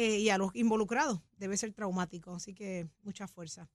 Eh, 0.00 0.20
y 0.20 0.30
a 0.30 0.38
los 0.38 0.54
involucrados. 0.54 1.20
Debe 1.38 1.56
ser 1.56 1.72
traumático, 1.72 2.32
así 2.32 2.54
que 2.54 2.88
mucha 3.02 3.26
fuerza. 3.26 3.68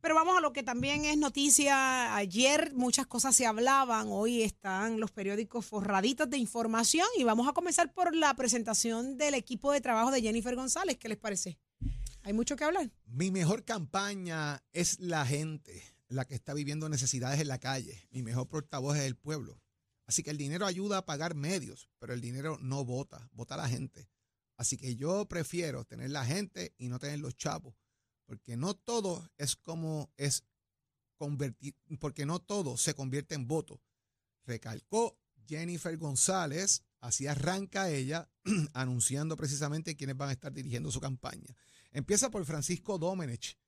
Pero 0.00 0.14
vamos 0.14 0.38
a 0.38 0.40
lo 0.40 0.52
que 0.52 0.62
también 0.62 1.04
es 1.04 1.18
noticia. 1.18 2.14
Ayer 2.14 2.72
muchas 2.72 3.08
cosas 3.08 3.34
se 3.34 3.46
hablaban, 3.46 4.06
hoy 4.08 4.42
están 4.42 5.00
los 5.00 5.10
periódicos 5.10 5.66
forraditos 5.66 6.30
de 6.30 6.38
información 6.38 7.08
y 7.18 7.24
vamos 7.24 7.48
a 7.48 7.52
comenzar 7.52 7.92
por 7.92 8.14
la 8.14 8.32
presentación 8.34 9.18
del 9.18 9.34
equipo 9.34 9.72
de 9.72 9.80
trabajo 9.80 10.12
de 10.12 10.22
Jennifer 10.22 10.54
González. 10.54 10.98
¿Qué 10.98 11.08
les 11.08 11.18
parece? 11.18 11.58
Hay 12.22 12.32
mucho 12.32 12.54
que 12.54 12.62
hablar. 12.62 12.92
Mi 13.04 13.32
mejor 13.32 13.64
campaña 13.64 14.62
es 14.72 15.00
la 15.00 15.26
gente, 15.26 15.82
la 16.06 16.26
que 16.26 16.36
está 16.36 16.54
viviendo 16.54 16.88
necesidades 16.88 17.40
en 17.40 17.48
la 17.48 17.58
calle. 17.58 18.06
Mi 18.12 18.22
mejor 18.22 18.46
portavoz 18.46 18.98
es 18.98 19.02
el 19.02 19.16
pueblo. 19.16 19.60
Así 20.06 20.22
que 20.22 20.30
el 20.30 20.38
dinero 20.38 20.64
ayuda 20.64 20.98
a 20.98 21.06
pagar 21.06 21.34
medios, 21.34 21.90
pero 21.98 22.14
el 22.14 22.20
dinero 22.20 22.56
no 22.60 22.84
vota, 22.84 23.28
vota 23.32 23.56
la 23.56 23.68
gente. 23.68 24.08
Así 24.56 24.76
que 24.76 24.96
yo 24.96 25.26
prefiero 25.26 25.84
tener 25.84 26.10
la 26.10 26.24
gente 26.24 26.74
y 26.78 26.88
no 26.88 26.98
tener 26.98 27.18
los 27.18 27.36
chavos, 27.36 27.74
porque 28.24 28.56
no 28.56 28.74
todo 28.74 29.30
es 29.36 29.56
como 29.56 30.10
es 30.16 30.44
convertir, 31.16 31.74
porque 32.00 32.26
no 32.26 32.40
todo 32.40 32.76
se 32.76 32.94
convierte 32.94 33.34
en 33.34 33.46
voto. 33.46 33.80
Recalcó 34.44 35.18
Jennifer 35.46 35.96
González, 35.96 36.82
así 37.00 37.26
arranca 37.26 37.90
ella, 37.90 38.30
anunciando 38.72 39.36
precisamente 39.36 39.96
quiénes 39.96 40.16
van 40.16 40.30
a 40.30 40.32
estar 40.32 40.52
dirigiendo 40.52 40.90
su 40.90 41.00
campaña. 41.00 41.54
Empieza 41.92 42.30
por 42.30 42.44
Francisco 42.44 42.98
Domenech. 42.98 43.58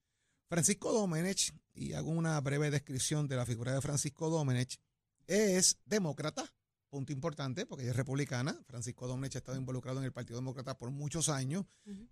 Francisco 0.49 0.93
Domenech, 0.93 1.53
y 1.75 1.93
hago 1.93 2.11
una 2.11 2.41
breve 2.41 2.71
descripción 2.71 3.29
de 3.29 3.37
la 3.37 3.45
figura 3.45 3.73
de 3.73 3.83
Francisco 3.83 4.31
Domenech, 4.31 4.81
es 5.27 5.79
demócrata, 5.85 6.51
punto 6.89 7.13
importante, 7.13 7.67
porque 7.67 7.85
ella 7.85 7.93
es 7.93 7.97
republicana. 7.97 8.59
Francisco 8.67 9.07
Domenech 9.07 9.37
ha 9.37 9.39
estado 9.39 9.59
involucrado 9.59 9.99
en 9.99 10.05
el 10.05 10.13
Partido 10.13 10.39
Demócrata 10.39 10.77
por 10.77 10.91
muchos 10.91 11.29
años 11.29 11.65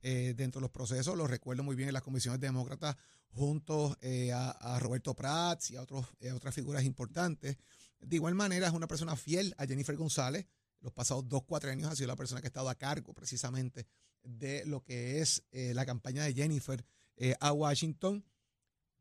eh, 0.02 0.34
dentro 0.36 0.60
de 0.60 0.62
los 0.62 0.70
procesos. 0.70 1.16
Lo 1.16 1.26
recuerdo 1.26 1.62
muy 1.62 1.76
bien 1.76 1.88
en 1.88 1.94
las 1.94 2.02
comisiones 2.02 2.40
demócratas 2.40 2.96
junto 3.30 3.96
eh, 4.00 4.32
a, 4.32 4.50
a 4.50 4.78
Roberto 4.78 5.14
Prats 5.14 5.70
y 5.70 5.76
a, 5.76 5.82
otros, 5.82 6.06
eh, 6.20 6.30
a 6.30 6.34
otras 6.34 6.54
figuras 6.54 6.84
importantes. 6.84 7.56
De 8.00 8.16
igual 8.16 8.34
manera, 8.34 8.66
es 8.68 8.72
una 8.72 8.86
persona 8.86 9.16
fiel 9.16 9.54
a 9.58 9.66
Jennifer 9.66 9.96
González. 9.96 10.46
Los 10.80 10.92
pasados 10.92 11.28
dos, 11.28 11.42
cuatro 11.46 11.70
años 11.70 11.90
ha 11.90 11.96
sido 11.96 12.08
la 12.08 12.16
persona 12.16 12.40
que 12.40 12.46
ha 12.46 12.48
estado 12.48 12.68
a 12.68 12.74
cargo 12.74 13.14
precisamente 13.14 13.86
de 14.22 14.64
lo 14.66 14.82
que 14.82 15.20
es 15.20 15.44
eh, 15.50 15.72
la 15.74 15.86
campaña 15.86 16.24
de 16.24 16.34
Jennifer 16.34 16.84
a 17.40 17.50
Washington. 17.50 18.22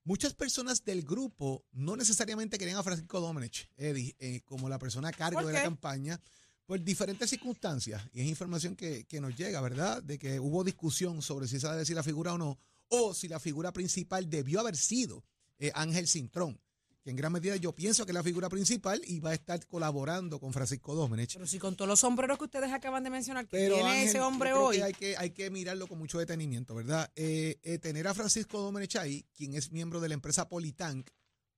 Muchas 0.06 0.36
personas 0.36 0.86
del 0.86 1.02
grupo 1.02 1.66
no 1.72 1.96
necesariamente 1.96 2.60
querían 2.60 2.78
a 2.78 2.84
Francisco 2.84 3.20
Domenech, 3.20 3.72
Eddie, 3.76 4.16
eh, 4.20 4.42
como 4.46 4.70
la 4.70 4.78
persona 4.78 5.10
a 5.10 5.12
cargo 5.12 5.40
¿Por 5.40 5.48
de 5.48 5.54
la 5.54 5.64
campaña 5.64 6.22
por 6.68 6.80
diferentes 6.80 7.30
circunstancias. 7.30 8.04
Y 8.14 8.22
es 8.22 8.28
información 8.28 8.76
que, 8.76 9.06
que 9.06 9.20
nos 9.20 9.36
llega, 9.36 9.62
¿verdad? 9.62 10.04
De 10.04 10.20
que 10.20 10.40
hubo 10.40 10.64
discusión 10.64 11.22
sobre 11.22 11.48
si 11.48 11.60
se 11.60 11.68
debe 11.68 11.80
decir 11.80 11.96
la 11.96 12.04
figura 12.04 12.34
o 12.34 12.38
no, 12.38 12.60
o 12.88 13.14
si 13.16 13.28
la 13.28 13.40
figura 13.40 13.74
principal 13.74 14.30
debió 14.30 14.60
haber 14.60 14.78
sido 14.78 15.24
eh, 15.58 15.72
Ángel 15.74 16.08
Cintrón, 16.08 16.62
que 17.06 17.12
en 17.12 17.18
gran 17.18 17.32
medida 17.32 17.56
yo 17.56 17.72
pienso 17.72 18.04
que 18.04 18.12
es 18.12 18.16
la 18.16 18.24
figura 18.24 18.50
principal 18.50 19.00
y 19.06 19.20
va 19.20 19.30
a 19.30 19.36
estar 19.36 19.64
colaborando 19.68 20.40
con 20.40 20.52
Francisco 20.52 20.96
Domenech. 20.96 21.34
Pero 21.34 21.46
si 21.46 21.60
con 21.60 21.76
todos 21.76 21.88
los 21.88 22.00
sombreros 22.00 22.40
que 22.40 22.46
ustedes 22.46 22.74
acaban 22.74 23.04
de 23.04 23.12
mencionar, 23.12 23.46
que 23.46 23.56
Pero 23.58 23.76
tiene 23.76 23.92
Ángel, 23.92 24.08
ese 24.08 24.18
yo 24.18 24.28
hombre 24.28 24.50
creo 24.50 24.66
hoy. 24.66 24.78
que 24.78 24.84
hay, 24.84 24.94
que 24.94 25.16
hay 25.16 25.30
que 25.30 25.52
mirarlo 25.52 25.86
con 25.86 26.00
mucho 26.00 26.18
detenimiento, 26.18 26.74
¿verdad? 26.74 27.12
Eh, 27.16 27.60
eh, 27.62 27.78
tener 27.78 28.08
a 28.08 28.16
Francisco 28.16 28.60
Domenech 28.60 28.96
ahí, 28.96 29.24
quien 29.36 29.54
es 29.54 29.72
miembro 29.72 30.00
de 30.00 30.08
la 30.08 30.16
empresa 30.16 30.50
Politank, 30.50 31.08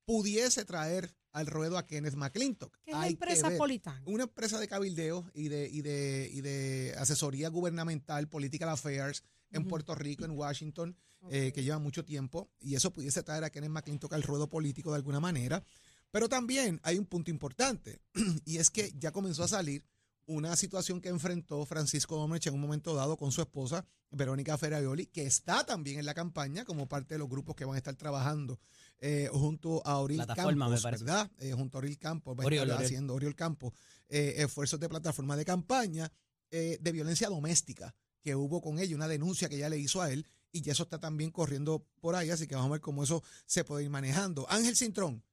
pudiese 0.03 0.65
traer 0.65 1.15
al 1.31 1.47
ruedo 1.47 1.77
a 1.77 1.87
Kenneth 1.87 2.15
McClintock. 2.15 2.77
¿Qué 2.83 2.91
es 2.91 2.97
la 2.97 3.07
empresa 3.07 3.47
ver. 3.47 3.57
Politán? 3.57 4.03
Una 4.05 4.23
empresa 4.23 4.59
de 4.59 4.67
cabildeo 4.67 5.31
y 5.33 5.47
de, 5.47 5.69
y 5.71 5.81
de, 5.81 6.29
y 6.29 6.41
de 6.41 6.93
asesoría 6.97 7.47
gubernamental, 7.47 8.27
political 8.27 8.67
affairs, 8.67 9.23
en. 9.51 9.65
Puerto 9.65 9.95
Rico, 9.95 10.25
en 10.25 10.31
Washington, 10.31 10.97
eh, 11.31 11.51
que 11.53 11.63
lleva 11.63 11.79
mucho 11.79 12.03
tiempo, 12.03 12.49
y 12.59 12.75
eso 12.75 12.91
pudiese 12.91 13.23
traer 13.23 13.43
a 13.43 13.49
Kenneth 13.49 13.71
McClintock 13.71 14.13
al 14.13 14.23
ruedo 14.23 14.49
político 14.49 14.91
de 14.91 14.97
alguna 14.97 15.19
manera. 15.19 15.63
Pero 16.11 16.29
también 16.29 16.79
hay 16.83 16.97
un 16.97 17.05
punto 17.05 17.31
importante, 17.31 18.01
y 18.45 18.57
es 18.57 18.69
que 18.69 18.93
ya 18.97 19.11
comenzó 19.11 19.43
a 19.43 19.47
salir 19.47 19.83
una 20.25 20.55
situación 20.57 20.99
que 20.99 21.09
enfrentó 21.09 21.65
Francisco 21.65 22.17
Domenech 22.17 22.47
en 22.47 22.53
un 22.53 22.59
momento 22.59 22.93
dado 22.93 23.15
con 23.15 23.31
su 23.31 23.41
esposa, 23.41 23.85
Verónica 24.11 24.57
Ferraioli, 24.57 25.07
que 25.07 25.25
está 25.25 25.65
también 25.65 25.99
en 25.99 26.05
la 26.05 26.13
campaña 26.13 26.65
como 26.65 26.87
parte 26.87 27.15
de 27.15 27.19
los 27.19 27.29
grupos 27.29 27.55
que 27.55 27.63
van 27.65 27.75
a 27.75 27.77
estar 27.77 27.95
trabajando 27.95 28.59
eh, 28.99 29.29
junto 29.31 29.85
a 29.85 30.05
me 30.05 30.25
Campos. 30.25 30.83
¿verdad? 30.83 31.31
Eh, 31.39 31.53
junto 31.53 31.77
a 31.77 31.79
Oril 31.79 31.97
Campos, 31.97 32.37
va 32.37 32.43
a 32.43 32.45
Oriol, 32.45 32.63
estar 32.63 32.75
Oriol. 32.75 32.85
haciendo 32.85 33.13
Oriol 33.13 33.35
Campos 33.35 33.73
eh, 34.09 34.35
esfuerzos 34.37 34.79
de 34.79 34.89
plataforma 34.89 35.35
de 35.35 35.45
campaña 35.45 36.11
eh, 36.49 36.77
de 36.79 36.91
violencia 36.93 37.27
doméstica 37.27 37.93
que 38.21 38.35
hubo 38.35 38.61
con 38.61 38.79
ella, 38.79 38.95
una 38.95 39.07
denuncia 39.07 39.49
que 39.49 39.55
ella 39.55 39.69
le 39.69 39.79
hizo 39.79 40.01
a 40.01 40.11
él, 40.11 40.25
y 40.57 40.61
ya 40.61 40.71
eso 40.73 40.83
está 40.83 40.99
también 40.99 41.31
corriendo 41.31 41.85
por 41.99 42.15
ahí, 42.15 42.29
así 42.29 42.47
que 42.47 42.55
vamos 42.55 42.69
a 42.69 42.73
ver 42.73 42.81
cómo 42.81 43.03
eso 43.03 43.23
se 43.45 43.63
puede 43.63 43.83
ir 43.83 43.89
manejando. 43.89 44.45
Ángel 44.49 44.75
Cintrón 44.75 45.23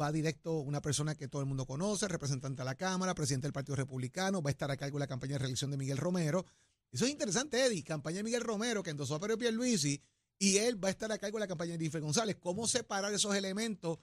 va 0.00 0.12
directo 0.12 0.58
una 0.60 0.80
persona 0.80 1.14
que 1.14 1.28
todo 1.28 1.42
el 1.42 1.48
mundo 1.48 1.66
conoce, 1.66 2.08
representante 2.08 2.62
de 2.62 2.66
la 2.66 2.74
Cámara, 2.74 3.14
presidente 3.14 3.46
del 3.46 3.52
Partido 3.52 3.76
Republicano, 3.76 4.42
va 4.42 4.50
a 4.50 4.52
estar 4.52 4.70
a 4.70 4.76
cargo 4.76 4.98
de 4.98 5.00
la 5.00 5.06
campaña 5.06 5.32
de 5.32 5.38
reelección 5.38 5.70
de 5.70 5.76
Miguel 5.76 5.96
Romero. 5.96 6.46
Eso 6.90 7.04
es 7.04 7.10
interesante, 7.10 7.64
Eddie, 7.64 7.82
campaña 7.82 8.18
de 8.18 8.22
Miguel 8.24 8.42
Romero, 8.42 8.82
que 8.82 8.90
endosó 8.90 9.16
a 9.16 9.20
Pedro 9.20 9.38
Pierluisi, 9.38 10.00
y 10.38 10.58
él 10.58 10.82
va 10.82 10.88
a 10.88 10.90
estar 10.90 11.10
a 11.10 11.18
cargo 11.18 11.38
de 11.38 11.40
la 11.40 11.48
campaña 11.48 11.72
de 11.72 11.78
Jennifer 11.78 12.00
González. 12.00 12.36
¿Cómo 12.40 12.66
separar 12.68 13.12
esos 13.12 13.34
elementos? 13.34 13.98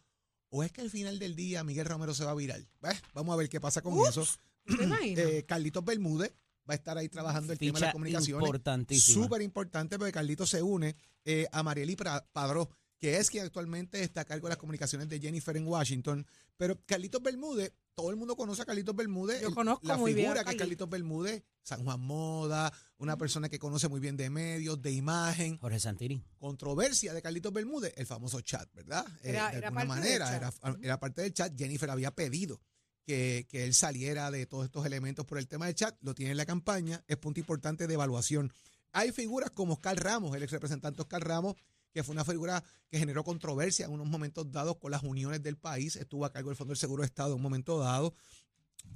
¿O 0.49 0.63
es 0.63 0.71
que 0.71 0.81
al 0.81 0.89
final 0.89 1.17
del 1.17 1.35
día 1.35 1.63
Miguel 1.63 1.85
Romero 1.85 2.13
se 2.13 2.25
va 2.25 2.31
a 2.31 2.35
virar? 2.35 2.61
¿Ves? 2.81 3.01
Vamos 3.13 3.33
a 3.33 3.37
ver 3.37 3.49
qué 3.49 3.59
pasa 3.59 3.81
con 3.81 3.97
eso. 4.07 4.25
Eh, 4.67 5.45
Carlitos 5.47 5.85
Bermúdez 5.85 6.33
va 6.69 6.73
a 6.73 6.75
estar 6.75 6.97
ahí 6.97 7.09
trabajando 7.09 7.53
el 7.53 7.59
tema 7.59 7.71
de 7.71 7.73
Ficha 7.77 7.85
las 7.87 7.93
comunicaciones. 7.93 8.43
Súper 8.99 9.41
importante 9.41 9.97
porque 9.97 10.11
Carlitos 10.11 10.49
se 10.49 10.61
une 10.61 10.95
eh, 11.23 11.47
a 11.51 11.63
Marieli 11.63 11.95
Padró, 12.31 12.69
que 12.99 13.17
es 13.17 13.29
quien 13.29 13.45
actualmente 13.45 14.01
está 14.01 14.21
a 14.21 14.25
cargo 14.25 14.47
de 14.47 14.51
las 14.51 14.57
comunicaciones 14.57 15.07
de 15.09 15.19
Jennifer 15.19 15.55
en 15.57 15.67
Washington. 15.67 16.25
Pero 16.57 16.79
Carlitos 16.85 17.21
Bermúdez, 17.21 17.73
todo 17.93 18.09
el 18.09 18.15
mundo 18.15 18.35
conoce 18.35 18.61
a 18.61 18.65
Carlitos 18.65 18.95
Bermúdez. 18.95 19.41
Yo 19.41 19.53
conozco 19.53 19.85
la 19.85 19.97
muy 19.97 20.13
bien 20.13 20.27
a 20.27 20.29
figura 20.31 20.43
que 20.45 20.55
es 20.55 20.57
Carlitos. 20.57 20.89
Bermúdez, 20.89 21.43
San 21.61 21.83
Juan 21.83 21.99
Moda, 21.99 22.71
una 22.97 23.17
persona 23.17 23.49
que 23.49 23.59
conoce 23.59 23.89
muy 23.89 23.99
bien 23.99 24.15
de 24.17 24.29
medios, 24.29 24.81
de 24.81 24.91
imagen. 24.91 25.57
Jorge 25.57 25.79
Santiri. 25.79 26.23
Controversia 26.37 27.13
de 27.13 27.21
Carlitos 27.21 27.51
Bermúdez, 27.51 27.93
el 27.97 28.05
famoso 28.05 28.39
chat, 28.41 28.71
¿verdad? 28.73 29.05
Eh, 29.23 29.29
Era- 29.31 29.51
de 29.51 29.57
era 29.57 29.67
alguna 29.67 29.85
parte 29.87 30.09
del 30.09 30.19
manera, 30.19 30.25
chat. 30.49 30.63
era, 30.63 30.77
era 30.81 30.99
parte 30.99 31.21
del 31.21 31.33
chat. 31.33 31.53
Jennifer 31.57 31.89
había 31.89 32.11
pedido 32.11 32.61
que, 33.05 33.47
que 33.49 33.65
él 33.65 33.73
saliera 33.73 34.31
de 34.31 34.45
todos 34.45 34.65
estos 34.65 34.85
elementos 34.85 35.25
por 35.25 35.37
el 35.37 35.47
tema 35.47 35.67
del 35.67 35.75
chat, 35.75 35.95
lo 36.01 36.13
tiene 36.13 36.31
en 36.31 36.37
la 36.37 36.45
campaña, 36.45 37.03
es 37.07 37.17
punto 37.17 37.39
importante 37.39 37.87
de 37.87 37.93
evaluación. 37.93 38.51
Hay 38.91 39.11
figuras 39.11 39.51
como 39.51 39.73
Oscar 39.73 40.01
Ramos, 40.01 40.35
el 40.35 40.43
ex 40.43 40.51
representante 40.51 41.01
Oscar 41.01 41.25
Ramos, 41.25 41.55
que 41.91 42.03
fue 42.03 42.13
una 42.13 42.25
figura 42.25 42.63
que 42.89 42.99
generó 42.99 43.23
controversia 43.23 43.85
en 43.85 43.91
unos 43.91 44.07
momentos 44.07 44.51
dados 44.51 44.77
con 44.77 44.91
las 44.91 45.03
uniones 45.03 45.41
del 45.43 45.57
país, 45.57 45.95
estuvo 45.95 46.25
a 46.25 46.31
cargo 46.31 46.49
del 46.49 46.57
Fondo 46.57 46.71
del 46.71 46.77
Seguro 46.77 47.01
de 47.01 47.07
Estado 47.07 47.29
en 47.31 47.35
un 47.35 47.41
momento 47.41 47.79
dado. 47.79 48.13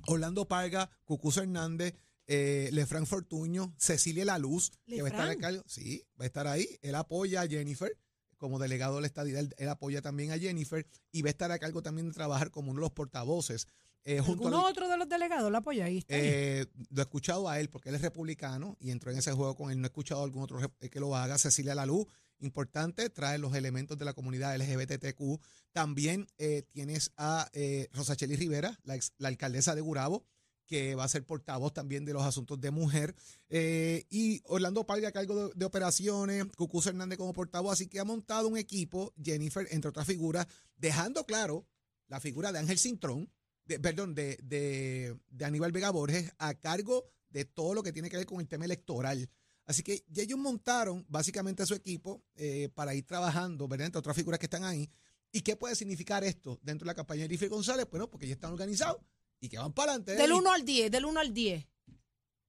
Orlando 0.08 0.48
Parga, 0.48 0.90
Cucuzo 1.06 1.42
Hernández, 1.42 1.96
eh, 2.28 2.70
Lefran 2.72 3.08
Fortuño, 3.08 3.74
Cecilia 3.78 4.24
La 4.26 4.38
Luz, 4.38 4.72
que 4.86 5.02
va 5.02 5.08
a 5.08 5.12
estar 5.12 5.30
a 5.30 5.36
cargo, 5.36 5.64
sí, 5.66 6.06
va 6.20 6.26
a 6.26 6.28
estar 6.28 6.48
ahí. 6.48 6.78
Él 6.82 6.96
apoya 6.96 7.42
a 7.42 7.48
Jennifer 7.48 7.98
como 8.38 8.60
delegado 8.60 8.96
de 8.96 9.02
la 9.02 9.08
estadidad, 9.08 9.42
él, 9.42 9.54
él 9.58 9.70
apoya 9.70 10.02
también 10.02 10.32
a 10.32 10.38
Jennifer 10.38 10.88
y 11.12 11.22
va 11.22 11.28
a 11.28 11.32
estar 11.32 11.52
a 11.52 11.60
cargo 11.60 11.82
también 11.82 12.08
de 12.08 12.14
trabajar 12.14 12.52
como 12.52 12.72
uno 12.72 12.80
de 12.80 12.86
los 12.86 12.92
portavoces. 12.92 13.68
Eh, 14.06 14.20
junto 14.22 14.44
a 14.44 14.48
¿Alguno 14.48 14.62
Luis- 14.64 14.72
otro 14.72 14.88
de 14.90 14.98
los 14.98 15.10
delegados 15.10 15.52
lo 15.52 15.58
apoya 15.58 15.86
ahí? 15.86 15.98
Está 16.00 16.16
ahí. 16.16 16.22
eh, 16.24 16.66
lo 16.90 17.02
he 17.02 17.04
escuchado 17.04 17.50
a 17.50 17.60
él 17.60 17.70
porque 17.70 17.90
él 17.90 17.96
es 17.96 18.02
republicano 18.02 18.78
y 18.80 18.92
entró 18.92 19.12
en 19.12 19.18
ese 19.18 19.32
juego 19.34 19.56
con 19.56 19.72
él. 19.72 19.80
No 19.80 19.86
he 19.86 19.90
escuchado 19.90 20.22
a 20.22 20.24
algún 20.24 20.44
otro 20.44 20.60
que 20.80 21.00
lo 21.00 21.16
haga. 21.16 21.38
Cecilia 21.38 21.76
Lalú, 21.76 22.08
importante, 22.40 23.10
trae 23.10 23.38
los 23.38 23.54
elementos 23.56 23.98
de 23.98 24.06
la 24.06 24.14
comunidad 24.14 24.56
LGBTQ. 24.56 25.40
También 25.74 26.28
eh, 26.38 26.64
tienes 26.72 27.12
a 27.18 27.50
eh, 27.54 27.90
Rosacheli 27.94 28.36
Rivera, 28.36 28.80
la, 28.84 28.96
ex- 28.96 29.14
la 29.18 29.28
alcaldesa 29.28 29.76
de 29.76 29.82
Gurabo, 29.82 30.24
que 30.66 30.96
va 30.96 31.04
a 31.04 31.08
ser 31.10 31.26
portavoz 31.26 31.74
también 31.74 32.06
de 32.06 32.14
los 32.14 32.24
asuntos 32.24 32.60
de 32.62 32.72
mujer. 32.72 33.16
Eh, 33.50 34.06
y 34.10 34.42
Orlando 34.46 34.86
Parga 34.86 35.10
a 35.10 35.12
cargo 35.12 35.48
de, 35.50 35.54
de 35.56 35.66
operaciones, 35.66 36.46
Cucuzo 36.56 36.90
Hernández 36.90 37.18
como 37.18 37.34
portavoz. 37.34 37.74
Así 37.74 37.88
que 37.88 38.00
ha 38.00 38.06
montado 38.06 38.48
un 38.48 38.58
equipo, 38.58 39.14
Jennifer, 39.22 39.68
entre 39.72 39.90
otras 39.90 40.06
figuras, 40.08 40.48
dejando 40.78 41.26
claro 41.26 41.66
la 42.08 42.20
figura 42.20 42.52
de 42.52 42.60
Ángel 42.60 42.78
Cintrón, 42.80 43.30
de- 43.70 43.80
perdón, 43.80 44.14
de, 44.16 44.38
de, 44.44 45.16
de 45.30 45.46
Aníbal 45.46 45.72
Vega 45.72 45.92
Borges 45.92 46.34
a 46.40 46.54
cargo 46.56 47.06
de 47.30 47.46
todo 47.46 47.74
lo 47.76 47.84
que 47.84 47.94
tiene 47.94 48.10
que 48.10 48.18
ver 48.18 48.26
con 48.26 48.42
el 48.42 48.48
tema 48.48 48.66
electoral. 48.66 49.30
Así 49.66 49.84
que 49.84 50.04
ya 50.08 50.24
ellos 50.24 50.40
montaron 50.40 51.06
básicamente 51.08 51.62
a 51.62 51.66
su 51.68 51.76
equipo 51.76 52.24
eh, 52.36 52.70
para 52.74 52.96
ir 52.96 53.06
trabajando, 53.06 53.68
¿verdad? 53.68 53.86
Entre 53.86 54.00
otras 54.00 54.16
figuras 54.16 54.40
que 54.40 54.48
están 54.48 54.64
ahí. 54.64 54.90
¿Y 55.32 55.42
qué 55.42 55.56
puede 55.56 55.76
significar 55.76 56.24
esto 56.24 56.60
dentro 56.64 56.86
de 56.86 56.90
la 56.90 56.96
campaña 56.96 57.20
de 57.22 57.26
Jennifer 57.28 57.50
González? 57.50 57.86
Bueno, 57.92 58.10
porque 58.10 58.28
ya 58.28 58.34
están 58.34 58.52
organizados 58.52 59.00
y 59.40 59.48
que 59.48 59.60
van 59.60 59.72
para 59.74 59.92
adelante. 59.92 60.14
Del 60.14 60.32
Eli. 60.32 60.40
1 60.40 60.52
al 60.52 60.66
10, 60.66 60.92
del 60.92 61.06
1 61.06 61.20
al 61.20 61.34
10. 61.34 61.68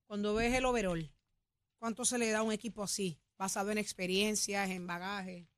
Cuando 0.06 0.32
ves 0.34 0.54
el 0.54 0.64
overall, 0.64 1.12
¿cuánto 1.78 2.06
se 2.06 2.16
le 2.16 2.30
da 2.30 2.38
a 2.38 2.42
un 2.42 2.52
equipo 2.52 2.82
así? 2.82 3.20
Basado 3.36 3.70
en 3.70 3.76
experiencias, 3.76 4.70
en 4.70 4.86
bagaje. 4.86 5.49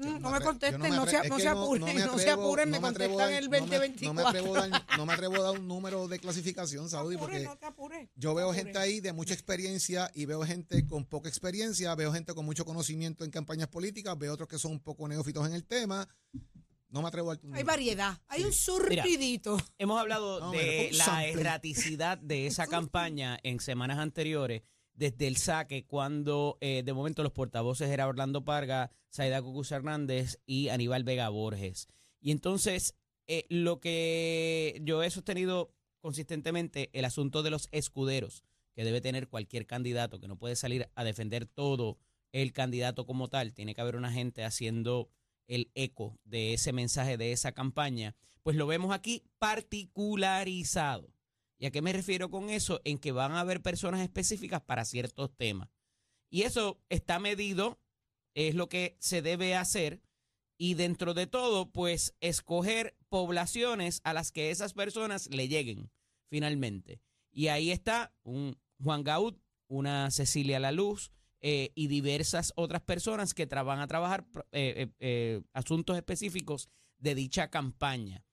Mm, 0.00 0.20
no 0.22 0.30
me 0.30 0.40
contesten, 0.40 0.80
no, 0.80 1.06
se, 1.06 1.28
no 1.28 1.38
apuren, 1.50 1.80
no, 1.80 1.86
me 2.16 2.22
se 2.22 2.30
apuren, 2.30 2.70
me 2.70 2.80
contestan 2.80 3.18
dar- 3.18 3.32
el 3.32 3.44
no 3.44 3.50
me- 3.50 3.60
No 3.60 3.66
me, 3.66 3.78
2024. 4.22 4.28
atrevo 4.28 4.56
a 4.56 4.68
dar, 4.68 4.86
no 4.96 5.06
me 5.06 5.12
atrevo 5.12 5.34
a 5.36 5.40
dar 5.40 5.58
un 5.60 5.68
número 5.68 6.08
de 6.08 6.18
clasificación, 6.18 6.88
Saudi, 6.88 7.16
apures, 7.16 7.20
porque 7.36 7.44
no 7.44 7.56
te 7.58 7.66
apures. 7.66 8.08
Yo 8.14 8.34
veo 8.34 8.50
te 8.52 8.56
gente 8.58 8.78
ahí 8.78 9.00
de 9.00 9.12
mucha 9.12 9.34
experiencia 9.34 10.10
y 10.14 10.24
veo 10.24 10.42
gente 10.44 10.86
con 10.86 11.04
poca 11.04 11.28
experiencia, 11.28 11.94
veo 11.94 12.12
gente 12.12 12.32
con 12.34 12.44
mucho 12.46 12.64
conocimiento 12.64 13.24
en 13.24 13.30
campañas 13.30 13.68
políticas, 13.68 14.16
veo 14.18 14.32
otros 14.32 14.48
que 14.48 14.58
son 14.58 14.72
un 14.72 14.80
poco 14.80 15.06
neófitos 15.06 15.46
en 15.46 15.52
el 15.54 15.64
tema. 15.66 16.08
No 16.88 17.02
me 17.02 17.08
atrevo 17.08 17.30
a 17.30 17.36
dar 17.36 17.44
un 17.44 17.50
Hay 17.54 17.60
número. 17.62 17.66
variedad, 17.66 18.18
hay 18.28 18.42
un 18.42 18.52
surtidito. 18.52 19.56
Hemos 19.78 20.00
hablado 20.00 20.40
No, 20.40 20.50
de 20.50 20.90
la 20.94 21.24
erraticidad 21.26 22.18
de 22.18 22.46
esa 22.48 22.66
campaña 22.66 23.38
en 23.42 23.60
semanas 23.60 23.98
anteriores, 23.98 24.62
desde 25.00 25.26
el 25.26 25.38
saque, 25.38 25.86
cuando 25.86 26.58
eh, 26.60 26.82
de 26.84 26.92
momento 26.92 27.22
los 27.22 27.32
portavoces 27.32 27.88
eran 27.88 28.08
Orlando 28.08 28.44
Parga, 28.44 28.90
Saida 29.08 29.40
Cucuz 29.40 29.72
Hernández 29.72 30.38
y 30.44 30.68
Aníbal 30.68 31.04
Vega 31.04 31.30
Borges. 31.30 31.88
Y 32.20 32.32
entonces, 32.32 32.94
eh, 33.26 33.46
lo 33.48 33.80
que 33.80 34.78
yo 34.82 35.02
he 35.02 35.08
sostenido 35.08 35.72
consistentemente, 36.00 36.90
el 36.92 37.06
asunto 37.06 37.42
de 37.42 37.48
los 37.48 37.70
escuderos 37.72 38.44
que 38.74 38.84
debe 38.84 39.00
tener 39.00 39.28
cualquier 39.28 39.66
candidato, 39.66 40.20
que 40.20 40.28
no 40.28 40.36
puede 40.36 40.54
salir 40.54 40.90
a 40.94 41.02
defender 41.02 41.46
todo 41.46 41.96
el 42.32 42.52
candidato 42.52 43.06
como 43.06 43.28
tal, 43.28 43.54
tiene 43.54 43.74
que 43.74 43.80
haber 43.80 43.96
una 43.96 44.12
gente 44.12 44.44
haciendo 44.44 45.08
el 45.46 45.70
eco 45.74 46.18
de 46.24 46.52
ese 46.52 46.74
mensaje, 46.74 47.16
de 47.16 47.32
esa 47.32 47.52
campaña, 47.52 48.14
pues 48.42 48.54
lo 48.54 48.66
vemos 48.66 48.94
aquí 48.94 49.24
particularizado. 49.38 51.10
¿Y 51.60 51.66
a 51.66 51.70
qué 51.70 51.82
me 51.82 51.92
refiero 51.92 52.30
con 52.30 52.48
eso? 52.48 52.80
En 52.84 52.98
que 52.98 53.12
van 53.12 53.32
a 53.32 53.40
haber 53.40 53.60
personas 53.60 54.00
específicas 54.00 54.62
para 54.62 54.86
ciertos 54.86 55.36
temas. 55.36 55.68
Y 56.30 56.42
eso 56.42 56.80
está 56.88 57.18
medido, 57.18 57.78
es 58.34 58.54
lo 58.54 58.70
que 58.70 58.96
se 58.98 59.20
debe 59.20 59.54
hacer. 59.54 60.00
Y 60.56 60.72
dentro 60.72 61.12
de 61.12 61.26
todo, 61.26 61.70
pues 61.70 62.14
escoger 62.20 62.96
poblaciones 63.10 64.00
a 64.04 64.14
las 64.14 64.32
que 64.32 64.50
esas 64.50 64.72
personas 64.72 65.28
le 65.30 65.48
lleguen 65.48 65.90
finalmente. 66.30 67.02
Y 67.30 67.48
ahí 67.48 67.70
está 67.70 68.14
un 68.22 68.58
Juan 68.82 69.04
Gaud, 69.04 69.36
una 69.68 70.10
Cecilia 70.10 70.60
Laluz 70.60 71.10
eh, 71.42 71.72
y 71.74 71.88
diversas 71.88 72.54
otras 72.56 72.80
personas 72.80 73.34
que 73.34 73.44
van 73.44 73.80
a 73.80 73.86
trabajar 73.86 74.26
eh, 74.52 74.88
eh, 74.98 75.42
asuntos 75.52 75.98
específicos 75.98 76.70
de 76.98 77.14
dicha 77.14 77.50
campaña. 77.50 78.24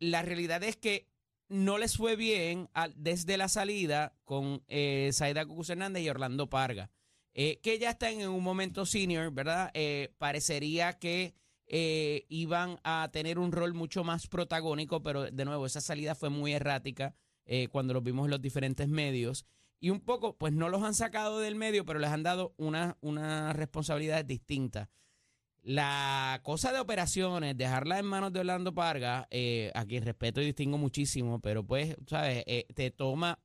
La 0.00 0.20
realidad 0.20 0.62
es 0.62 0.76
que 0.76 1.13
no 1.48 1.78
les 1.78 1.96
fue 1.96 2.16
bien 2.16 2.68
desde 2.96 3.36
la 3.36 3.48
salida 3.48 4.16
con 4.24 4.62
eh, 4.68 5.10
Saida 5.12 5.44
Cucuz 5.46 5.70
Hernández 5.70 6.02
y 6.02 6.08
Orlando 6.08 6.48
Parga, 6.48 6.90
eh, 7.34 7.60
que 7.62 7.78
ya 7.78 7.90
están 7.90 8.20
en 8.20 8.28
un 8.28 8.44
momento 8.44 8.86
senior, 8.86 9.32
¿verdad? 9.32 9.70
Eh, 9.74 10.14
parecería 10.18 10.98
que 10.98 11.34
eh, 11.66 12.26
iban 12.28 12.78
a 12.84 13.08
tener 13.12 13.40
un 13.40 13.50
rol 13.50 13.74
mucho 13.74 14.04
más 14.04 14.28
protagónico, 14.28 15.02
pero 15.02 15.30
de 15.30 15.44
nuevo, 15.44 15.66
esa 15.66 15.80
salida 15.80 16.14
fue 16.14 16.30
muy 16.30 16.52
errática 16.52 17.14
cuando 17.70 17.92
los 17.92 18.02
vimos 18.02 18.24
en 18.24 18.30
los 18.30 18.40
diferentes 18.40 18.88
medios. 18.88 19.44
Y 19.78 19.90
un 19.90 20.00
poco, 20.00 20.38
pues 20.38 20.54
no 20.54 20.70
los 20.70 20.82
han 20.82 20.94
sacado 20.94 21.40
del 21.40 21.56
medio, 21.56 21.84
pero 21.84 21.98
les 21.98 22.08
han 22.08 22.22
dado 22.22 22.54
una, 22.56 22.96
una 23.02 23.52
responsabilidad 23.52 24.24
distinta. 24.24 24.88
La 25.64 26.40
cosa 26.42 26.72
de 26.72 26.78
operaciones, 26.78 27.56
dejarla 27.56 27.98
en 27.98 28.04
manos 28.04 28.34
de 28.34 28.40
Orlando 28.40 28.74
Parga, 28.74 29.26
eh, 29.30 29.72
a 29.74 29.86
quien 29.86 30.04
respeto 30.04 30.42
y 30.42 30.44
distingo 30.44 30.76
muchísimo, 30.76 31.40
pero 31.40 31.64
pues, 31.66 31.96
¿sabes? 32.06 32.44
Eh, 32.46 32.66
te 32.74 32.90
toma, 32.90 33.38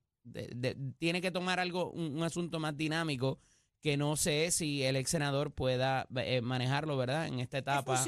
tiene 0.97 1.21
que 1.21 1.31
tomar 1.31 1.61
algo, 1.61 1.91
un, 1.91 2.17
un 2.17 2.23
asunto 2.23 2.59
más 2.59 2.75
dinámico 2.75 3.39
que 3.81 3.95
no 3.95 4.17
sé 4.17 4.51
si 4.51 4.83
el 4.83 4.95
ex 4.97 5.09
senador 5.09 5.51
pueda 5.51 6.05
eh, 6.17 6.41
manejarlo, 6.41 6.97
¿verdad? 6.97 7.27
En 7.27 7.39
esta 7.39 7.57
¿Qué 7.57 7.61
etapa 7.61 7.93
ahora 7.97 8.03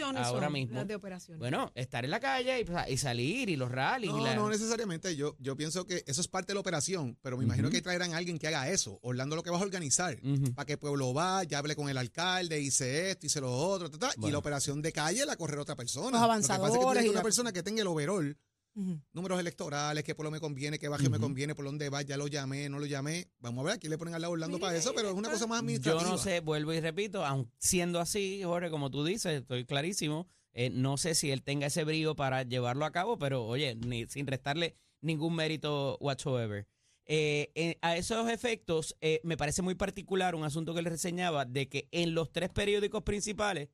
son 0.48 0.54
mismo. 0.54 0.76
las 0.76 0.88
de 0.88 0.96
operaciones? 0.96 1.40
Bueno, 1.40 1.72
estar 1.76 2.04
en 2.04 2.12
la 2.12 2.20
calle 2.20 2.60
y, 2.62 2.92
y 2.94 2.98
salir 2.98 3.50
y 3.50 3.56
los 3.56 3.72
rallies. 3.72 4.12
y 4.12 4.14
No, 4.14 4.24
la- 4.24 4.36
no 4.36 4.50
necesariamente. 4.50 5.16
Yo, 5.16 5.36
yo 5.40 5.56
pienso 5.56 5.86
que 5.86 6.04
eso 6.08 6.20
es 6.22 6.28
parte 6.28 6.48
de 6.52 6.56
la 6.56 6.60
operación, 6.60 7.18
pero 7.22 7.38
me 7.38 7.46
imagino 7.46 7.70
que 7.70 7.82
traerán 7.82 8.14
a 8.14 8.18
alguien 8.18 8.38
que 8.38 8.48
haga 8.48 8.70
eso. 8.70 9.00
Orlando 9.02 9.36
lo 9.36 9.44
que 9.44 9.50
vas 9.50 9.62
a 9.62 9.66
organizar. 9.66 10.18
Para 10.56 10.66
que 10.66 10.74
el 10.74 10.80
pueblo 10.80 11.14
vaya, 11.14 11.58
hable 11.58 11.76
con 11.76 11.90
el 11.90 11.98
alcalde, 11.98 12.60
hice 12.60 13.12
esto, 13.12 13.26
hice 13.28 13.40
lo 13.40 13.52
otro, 13.52 13.90
ta, 13.90 13.98
ta, 13.98 14.12
y 14.22 14.32
la 14.32 14.38
operación 14.40 14.82
de 14.82 14.92
calle 14.92 15.26
la 15.26 15.36
correr 15.38 15.60
otra 15.60 15.76
persona. 15.76 16.12
Los 16.12 16.22
Lo 16.22 16.28
que 16.28 16.28
pasa 16.28 16.40
es 16.40 16.48
que 16.48 16.54
tú 16.58 16.62
avanzadores 16.66 16.94
tienes 16.94 17.06
y 17.06 17.10
una 17.14 17.24
persona 17.24 17.52
que 17.54 17.64
tenga 17.64 17.82
el 17.82 17.88
overall, 17.88 18.38
Números 18.74 19.40
electorales, 19.40 20.04
qué 20.04 20.16
pueblo 20.16 20.32
me 20.32 20.40
conviene, 20.40 20.80
qué 20.80 20.88
barrio 20.88 21.10
me 21.10 21.20
conviene, 21.20 21.56
por 21.56 21.66
dónde 21.66 21.90
va, 21.90 22.02
ya 22.02 22.18
lo 22.18 22.28
llamé, 22.28 22.70
no 22.70 22.80
lo 22.80 22.86
llamé. 22.86 23.28
Vamos 23.40 23.64
a 23.64 23.66
ver, 23.66 23.76
aquí 23.76 23.90
le 23.90 23.98
ponen 23.98 24.14
al 24.14 24.22
lado 24.22 24.34
Orlando 24.34 24.58
Mira, 24.58 24.68
para 24.68 24.78
eso, 24.78 24.94
pero 24.96 25.10
es 25.10 25.16
una 25.16 25.30
cosa 25.30 25.46
más 25.48 25.58
Yo 25.58 25.66
administrativa. 25.66 26.10
no 26.10 26.18
sé, 26.18 26.40
vuelvo 26.40 26.74
y 26.74 26.80
repito, 26.80 27.26
aun 27.26 27.52
siendo 27.58 28.00
así, 28.00 28.42
Jorge, 28.44 28.70
como 28.70 28.90
tú 28.90 29.04
dices, 29.04 29.42
estoy 29.42 29.66
clarísimo, 29.66 30.28
eh, 30.54 30.70
no 30.70 30.98
sé 30.98 31.16
si 31.16 31.32
él 31.32 31.44
tenga 31.44 31.68
ese 31.68 31.84
brío 31.84 32.16
para 32.16 32.44
llevarlo 32.44 32.86
a 32.86 32.92
cabo, 32.92 33.18
pero 33.18 33.46
oye, 33.46 33.76
ni, 33.76 34.06
sin 34.08 34.26
restarle 34.28 34.76
ningún 35.02 35.36
mérito 35.36 35.98
whatsoever. 36.00 36.68
Eh, 37.06 37.52
eh, 37.56 37.78
a 37.82 37.98
esos 37.98 38.30
efectos, 38.30 38.96
eh, 39.02 39.20
me 39.24 39.36
parece 39.36 39.62
muy 39.62 39.76
particular 39.76 40.36
un 40.36 40.44
asunto 40.44 40.74
que 40.74 40.82
le 40.82 40.90
reseñaba 40.92 41.46
de 41.46 41.68
que 41.68 41.90
en 41.92 42.14
los 42.14 42.32
tres 42.32 42.50
periódicos 42.50 43.04
principales 43.04 43.70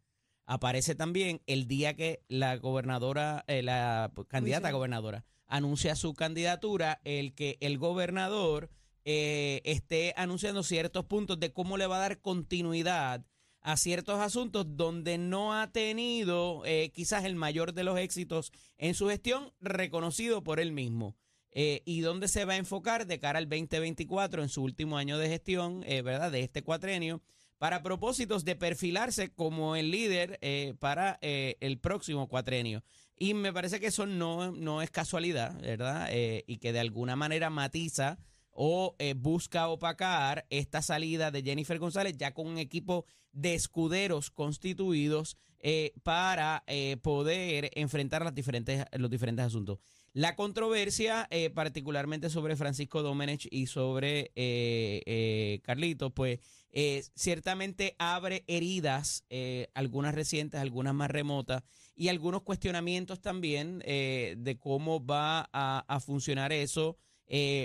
aparece 0.47 0.95
también 0.95 1.41
el 1.45 1.67
día 1.67 1.95
que 1.95 2.23
la 2.27 2.57
gobernadora, 2.57 3.43
eh, 3.47 3.61
la 3.61 4.11
candidata 4.27 4.69
a 4.69 4.71
gobernadora, 4.71 5.25
anuncia 5.45 5.95
su 5.95 6.15
candidatura, 6.15 7.01
el 7.03 7.35
que 7.35 7.57
el 7.61 7.77
gobernador 7.77 8.71
eh, 9.09 9.61
esté 9.63 10.13
anunciando 10.17 10.63
ciertos 10.63 11.05
puntos 11.05 11.39
de 11.39 11.53
cómo 11.53 11.77
le 11.77 11.87
va 11.87 11.95
a 11.95 11.99
dar 11.99 12.19
continuidad 12.19 13.25
a 13.61 13.77
ciertos 13.77 14.19
asuntos 14.19 14.65
donde 14.75 15.17
no 15.17 15.53
ha 15.53 15.71
tenido 15.71 16.63
eh, 16.65 16.91
quizás 16.93 17.23
el 17.23 17.35
mayor 17.35 17.73
de 17.73 17.85
los 17.85 17.97
éxitos 17.97 18.51
en 18.77 18.95
su 18.95 19.07
gestión 19.07 19.53
reconocido 19.61 20.43
por 20.43 20.59
él 20.59 20.73
mismo. 20.73 21.15
Eh, 21.51 21.83
y 21.85 22.01
dónde 22.01 22.27
se 22.27 22.43
va 22.43 22.53
a 22.53 22.57
enfocar 22.57 23.07
de 23.07 23.17
cara 23.19 23.39
al 23.39 23.47
2024 23.47 24.43
en 24.43 24.49
su 24.49 24.61
último 24.61 24.97
año 24.97 25.17
de 25.17 25.29
gestión, 25.29 25.81
¿verdad? 25.81 26.29
De 26.29 26.41
este 26.41 26.61
cuatrenio, 26.61 27.21
para 27.57 27.83
propósitos 27.83 28.45
de 28.45 28.55
perfilarse 28.55 29.33
como 29.33 29.75
el 29.75 29.91
líder 29.91 30.39
para 30.79 31.17
el 31.21 31.79
próximo 31.79 32.27
cuatrenio. 32.27 32.83
Y 33.17 33.33
me 33.33 33.51
parece 33.51 33.79
que 33.79 33.87
eso 33.87 34.05
no, 34.05 34.51
no 34.51 34.81
es 34.81 34.91
casualidad, 34.91 35.59
¿verdad? 35.61 36.09
y 36.11 36.57
que 36.57 36.71
de 36.71 36.79
alguna 36.79 37.15
manera 37.15 37.49
matiza 37.49 38.19
o 38.59 38.95
eh, 38.97 39.13
busca 39.13 39.67
opacar 39.67 40.47
esta 40.49 40.81
salida 40.81 41.29
de 41.29 41.43
Jennifer 41.43 41.77
González 41.77 42.17
ya 42.17 42.33
con 42.33 42.47
un 42.47 42.57
equipo 42.57 43.05
de 43.31 43.53
escuderos 43.53 44.31
constituidos 44.31 45.37
eh, 45.59 45.93
para 46.01 46.63
eh, 46.65 46.97
poder 46.97 47.69
enfrentar 47.75 48.23
las 48.23 48.33
diferentes, 48.33 48.83
los 48.93 49.11
diferentes 49.11 49.45
asuntos. 49.45 49.77
La 50.13 50.35
controversia, 50.35 51.29
particularmente 51.53 52.31
sobre 52.31 52.55
Francisco 52.55 53.03
Domenech 53.03 53.47
y 53.51 53.67
sobre 53.67 54.31
Carlitos, 55.63 56.11
pues 56.13 56.39
ciertamente 57.15 57.95
abre 57.97 58.43
heridas, 58.47 59.23
algunas 59.73 60.13
recientes, 60.13 60.59
algunas 60.59 60.93
más 60.93 61.09
remotas, 61.09 61.63
y 61.95 62.09
algunos 62.09 62.43
cuestionamientos 62.43 63.21
también 63.21 63.79
de 63.79 64.57
cómo 64.59 65.03
va 65.03 65.49
a, 65.51 65.99
funcionar 65.99 66.51
eso. 66.51 66.97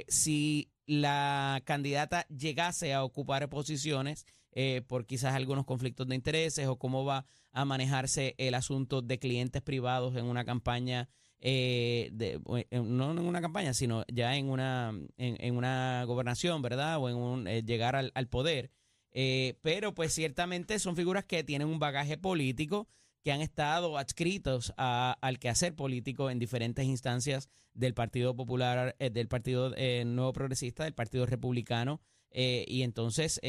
si 0.08 0.70
la 0.86 1.62
candidata 1.64 2.26
llegase 2.28 2.92
a 2.92 3.04
ocupar 3.04 3.48
posiciones 3.48 4.26
eh, 4.54 4.82
por 4.86 5.06
quizás 5.06 5.34
algunos 5.34 5.64
conflictos 5.64 6.06
de 6.06 6.14
intereses 6.14 6.66
o 6.66 6.76
cómo 6.76 7.04
va 7.04 7.24
a 7.52 7.64
manejarse 7.64 8.34
el 8.36 8.54
asunto 8.54 9.00
de 9.00 9.18
clientes 9.18 9.62
privados 9.62 10.14
en 10.16 10.26
una 10.26 10.44
campaña, 10.44 11.08
eh, 11.40 12.10
de, 12.12 12.38
no 12.70 13.12
en 13.12 13.18
una 13.18 13.40
campaña, 13.40 13.72
sino 13.72 14.04
ya 14.12 14.36
en 14.36 14.50
una, 14.50 14.92
en, 15.16 15.56
una 15.56 16.04
gobernación, 16.04 16.60
¿verdad? 16.60 16.98
O 16.98 17.08
en 17.08 17.16
un, 17.16 17.48
eh, 17.48 17.62
llegar 17.62 17.96
al, 17.96 18.12
al 18.14 18.28
poder. 18.28 18.70
Pero 19.12 19.94
pues 19.94 20.12
ciertamente 20.14 20.78
son 20.78 20.96
figuras 20.96 21.24
que 21.24 21.44
tienen 21.44 21.68
un 21.68 21.78
bagaje 21.78 22.16
político 22.16 22.88
que 23.22 23.32
han 23.32 23.40
estado 23.40 23.96
adscritos 23.98 24.72
al 24.76 25.38
quehacer 25.38 25.74
político 25.74 26.28
en 26.30 26.38
diferentes 26.38 26.84
instancias 26.84 27.48
del 27.72 27.94
Partido 27.94 28.34
Popular, 28.34 28.96
eh, 28.98 29.10
del 29.10 29.28
Partido 29.28 29.72
eh, 29.76 30.04
Nuevo 30.04 30.32
Progresista, 30.32 30.84
del 30.84 30.94
Partido 30.94 31.24
Republicano, 31.26 32.00
eh, 32.30 32.64
y 32.66 32.82
entonces 32.82 33.40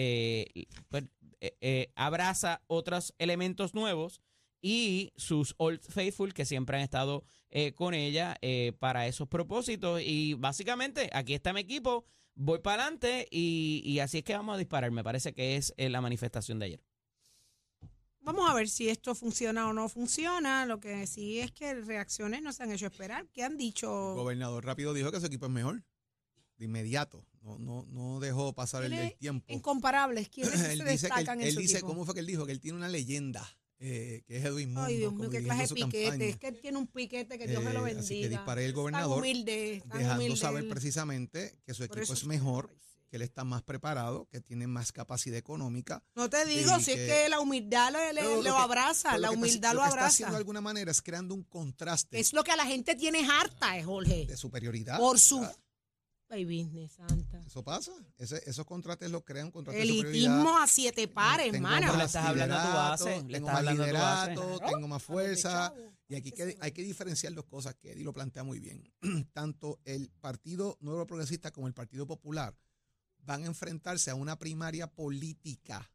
pues, 0.90 1.06
abraza 1.96 2.62
otros 2.68 3.14
elementos 3.18 3.74
nuevos 3.74 4.22
y 4.62 5.12
sus 5.16 5.56
Old 5.58 5.82
Faithful 5.82 6.34
que 6.34 6.46
siempre 6.46 6.78
han 6.78 6.84
estado 6.84 7.24
con 7.76 7.94
ella 7.94 8.38
para 8.80 9.08
esos 9.08 9.28
propósitos. 9.28 10.02
Y 10.02 10.36
básicamente, 10.36 11.10
aquí 11.14 11.34
está 11.34 11.54
mi 11.54 11.62
equipo, 11.62 12.06
voy 12.36 12.60
para 12.60 12.84
adelante 12.84 13.28
y, 13.32 13.82
y 13.86 14.00
así 14.00 14.20
es 14.20 14.24
que 14.24 14.36
vamos 14.36 14.56
a 14.56 14.58
disparar. 14.58 14.92
Me 14.92 15.04
parece 15.04 15.34
que 15.34 15.56
es 15.56 15.74
la 15.78 16.02
manifestación 16.02 16.60
de 16.60 16.66
ayer. 16.66 16.84
Vamos 18.24 18.50
a 18.50 18.54
ver 18.54 18.70
si 18.70 18.88
esto 18.88 19.16
funciona 19.16 19.68
o 19.68 19.74
no 19.74 19.90
funciona. 19.90 20.66
Lo 20.66 20.80
que 20.80 21.06
sí 21.08 21.40
es 21.40 21.52
que 21.52 21.74
reacciones 21.76 22.42
no 22.42 22.54
se 22.54 22.64
han 22.64 22.72
hecho 22.72 22.86
esperar. 22.86 23.28
¿Qué 23.34 23.44
han 23.44 23.58
dicho? 23.58 24.12
El 24.12 24.18
gobernador 24.18 24.66
rápido 24.66 24.94
dijo 24.94 25.12
que 25.12 25.20
su 25.20 25.26
equipo 25.26 25.46
es 25.46 25.52
mejor. 25.52 25.84
De 26.58 26.66
inmediato. 26.66 27.26
No, 27.42 27.60
no, 27.60 27.86
no 27.90 28.22
dejó 28.22 28.54
pasar 28.54 28.86
el, 28.86 29.16
tiempo. 29.18 29.52
Incomparables. 29.52 30.30
¿Quiénes 30.30 30.54
él 30.70 30.78
se 30.78 30.84
dice 30.86 31.08
destacan 31.08 31.42
él, 31.42 31.56
dice, 31.56 31.82
¿cómo 31.82 32.06
fue 32.06 32.14
que 32.14 32.22
él 32.22 32.26
dijo? 32.26 32.46
Que 32.46 32.54
él 32.54 32.62
tiene 32.62 32.78
una 32.78 32.88
leyenda. 32.88 33.46
Eh, 33.86 34.24
que 34.26 34.38
es 34.38 34.46
Edwin 34.46 34.70
Mundo. 34.70 34.84
Ay, 34.84 34.96
Dios 34.96 35.14
mío, 35.14 35.30
qué 35.30 35.44
clase 35.44 35.68
de 35.68 35.76
piquete. 35.76 36.30
Es 36.30 36.38
que 36.38 36.48
él 36.48 36.60
tiene 36.62 36.78
un 36.78 36.88
piquete 36.88 37.38
que 37.38 37.48
Dios 37.48 37.62
me 37.62 37.74
lo 37.74 37.84
bendiga. 37.84 38.00
Eh, 38.00 38.06
así 38.06 38.22
que 38.22 38.30
disparé 38.30 38.66
el 38.66 38.72
gobernador. 38.72 39.20
humilde, 39.20 39.84
dejando 39.94 40.36
saber 40.38 40.70
precisamente 40.70 41.60
que 41.66 41.74
su 41.74 41.84
equipo 41.84 42.14
es 42.14 42.26
mejor 42.26 42.74
que 43.10 43.18
él 43.18 43.24
está 43.24 43.44
más 43.44 43.62
preparado, 43.62 44.30
que 44.32 44.40
tiene 44.40 44.68
más 44.68 44.94
capacidad 44.94 45.38
económica. 45.38 46.02
No 46.16 46.30
te 46.30 46.46
digo, 46.46 46.80
si 46.80 46.92
es 46.94 47.12
que 47.12 47.28
la 47.28 47.42
humildad 47.42 47.92
lo, 47.92 48.58
abraza, 48.58 49.18
la 49.18 49.32
humildad 49.32 49.74
lo, 49.74 49.82
abraza. 49.82 49.90
Lo 49.90 49.94
está 49.96 50.06
haciendo 50.06 50.32
de 50.32 50.38
alguna 50.38 50.62
manera 50.62 50.90
es 50.90 51.02
creando 51.02 51.36
un 51.36 51.44
contraste. 51.44 52.20
Es 52.20 52.32
lo 52.32 52.44
que 52.44 52.52
a 52.52 52.56
la 52.56 52.66
gente 52.66 52.96
tiene 52.96 53.28
harta, 53.30 53.78
eh, 53.78 53.84
Jorge. 53.84 54.26
De 54.28 54.38
superioridad. 54.38 54.98
Por 54.98 55.20
su... 55.20 55.46
Ay, 56.34 56.46
business, 56.46 56.94
santa. 56.94 57.40
Eso 57.46 57.64
pasa. 57.64 57.92
esos 58.18 58.66
contrastes 58.66 59.12
los 59.12 59.24
crean 59.24 59.52
contrastes 59.52 59.84
Elitismo 59.84 60.58
a 60.58 60.66
siete 60.68 61.08
pares, 61.08 61.54
hermano. 61.54 61.96
Le 61.96 62.06
estás 62.06 62.26
hablando 62.26 62.56
a 62.56 62.66
tu 62.66 62.74
base. 62.74 63.24
Tengo 63.30 63.48
más 63.48 63.64
liderato, 63.64 64.60
tengo 64.68 64.88
más 64.88 65.04
fuerza. 65.04 65.72
Y 66.08 66.16
aquí 66.16 66.34
hay 66.60 66.72
que 66.72 66.82
diferenciar 66.82 67.34
dos 67.34 67.46
cosas 67.46 67.76
que 67.76 67.92
Eddie 67.92 68.04
lo 68.04 68.14
plantea 68.14 68.44
muy 68.44 68.60
bien. 68.60 68.92
Tanto 69.34 69.80
el 69.86 70.10
Partido 70.10 70.78
Nuevo 70.82 71.06
Progresista 71.06 71.52
como 71.52 71.68
el 71.68 71.76
Partido 71.76 72.08
Popular 72.08 72.58
van 73.20 73.44
a 73.44 73.48
enfrentarse 73.48 74.10
a 74.10 74.16
una 74.16 74.40
primaria 74.40 74.88
política 74.88 75.92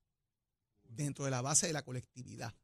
dentro 0.84 1.24
de 1.24 1.32
la 1.32 1.42
base 1.42 1.66
de 1.66 1.72
la 1.72 1.82
colectividad. 1.82 2.54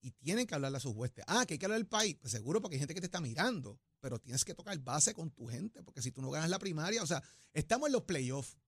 Y 0.00 0.12
tienen 0.12 0.46
que 0.46 0.54
hablarle 0.54 0.78
a 0.78 0.80
sus 0.80 0.94
huestes. 0.94 1.24
Ah, 1.26 1.46
que 1.46 1.54
hay 1.54 1.58
que 1.58 1.66
hablar 1.66 1.80
del 1.80 1.88
país. 1.88 2.16
Pues 2.20 2.30
seguro 2.30 2.60
porque 2.60 2.76
hay 2.76 2.80
gente 2.80 2.94
que 2.94 3.00
te 3.00 3.06
está 3.06 3.20
mirando. 3.20 3.80
Pero 4.02 4.18
tienes 4.18 4.44
que 4.44 4.52
tocar 4.52 4.76
base 4.80 5.14
con 5.14 5.30
tu 5.30 5.46
gente. 5.46 5.82
Porque 5.84 6.02
si 6.02 6.10
tú 6.10 6.20
no 6.20 6.30
ganas 6.30 6.50
la 6.50 6.58
primaria, 6.58 7.02
o 7.02 7.06
sea, 7.06 7.22
estamos 7.54 7.86
en 7.86 7.92
los 7.92 8.02
playoffs. 8.02 8.58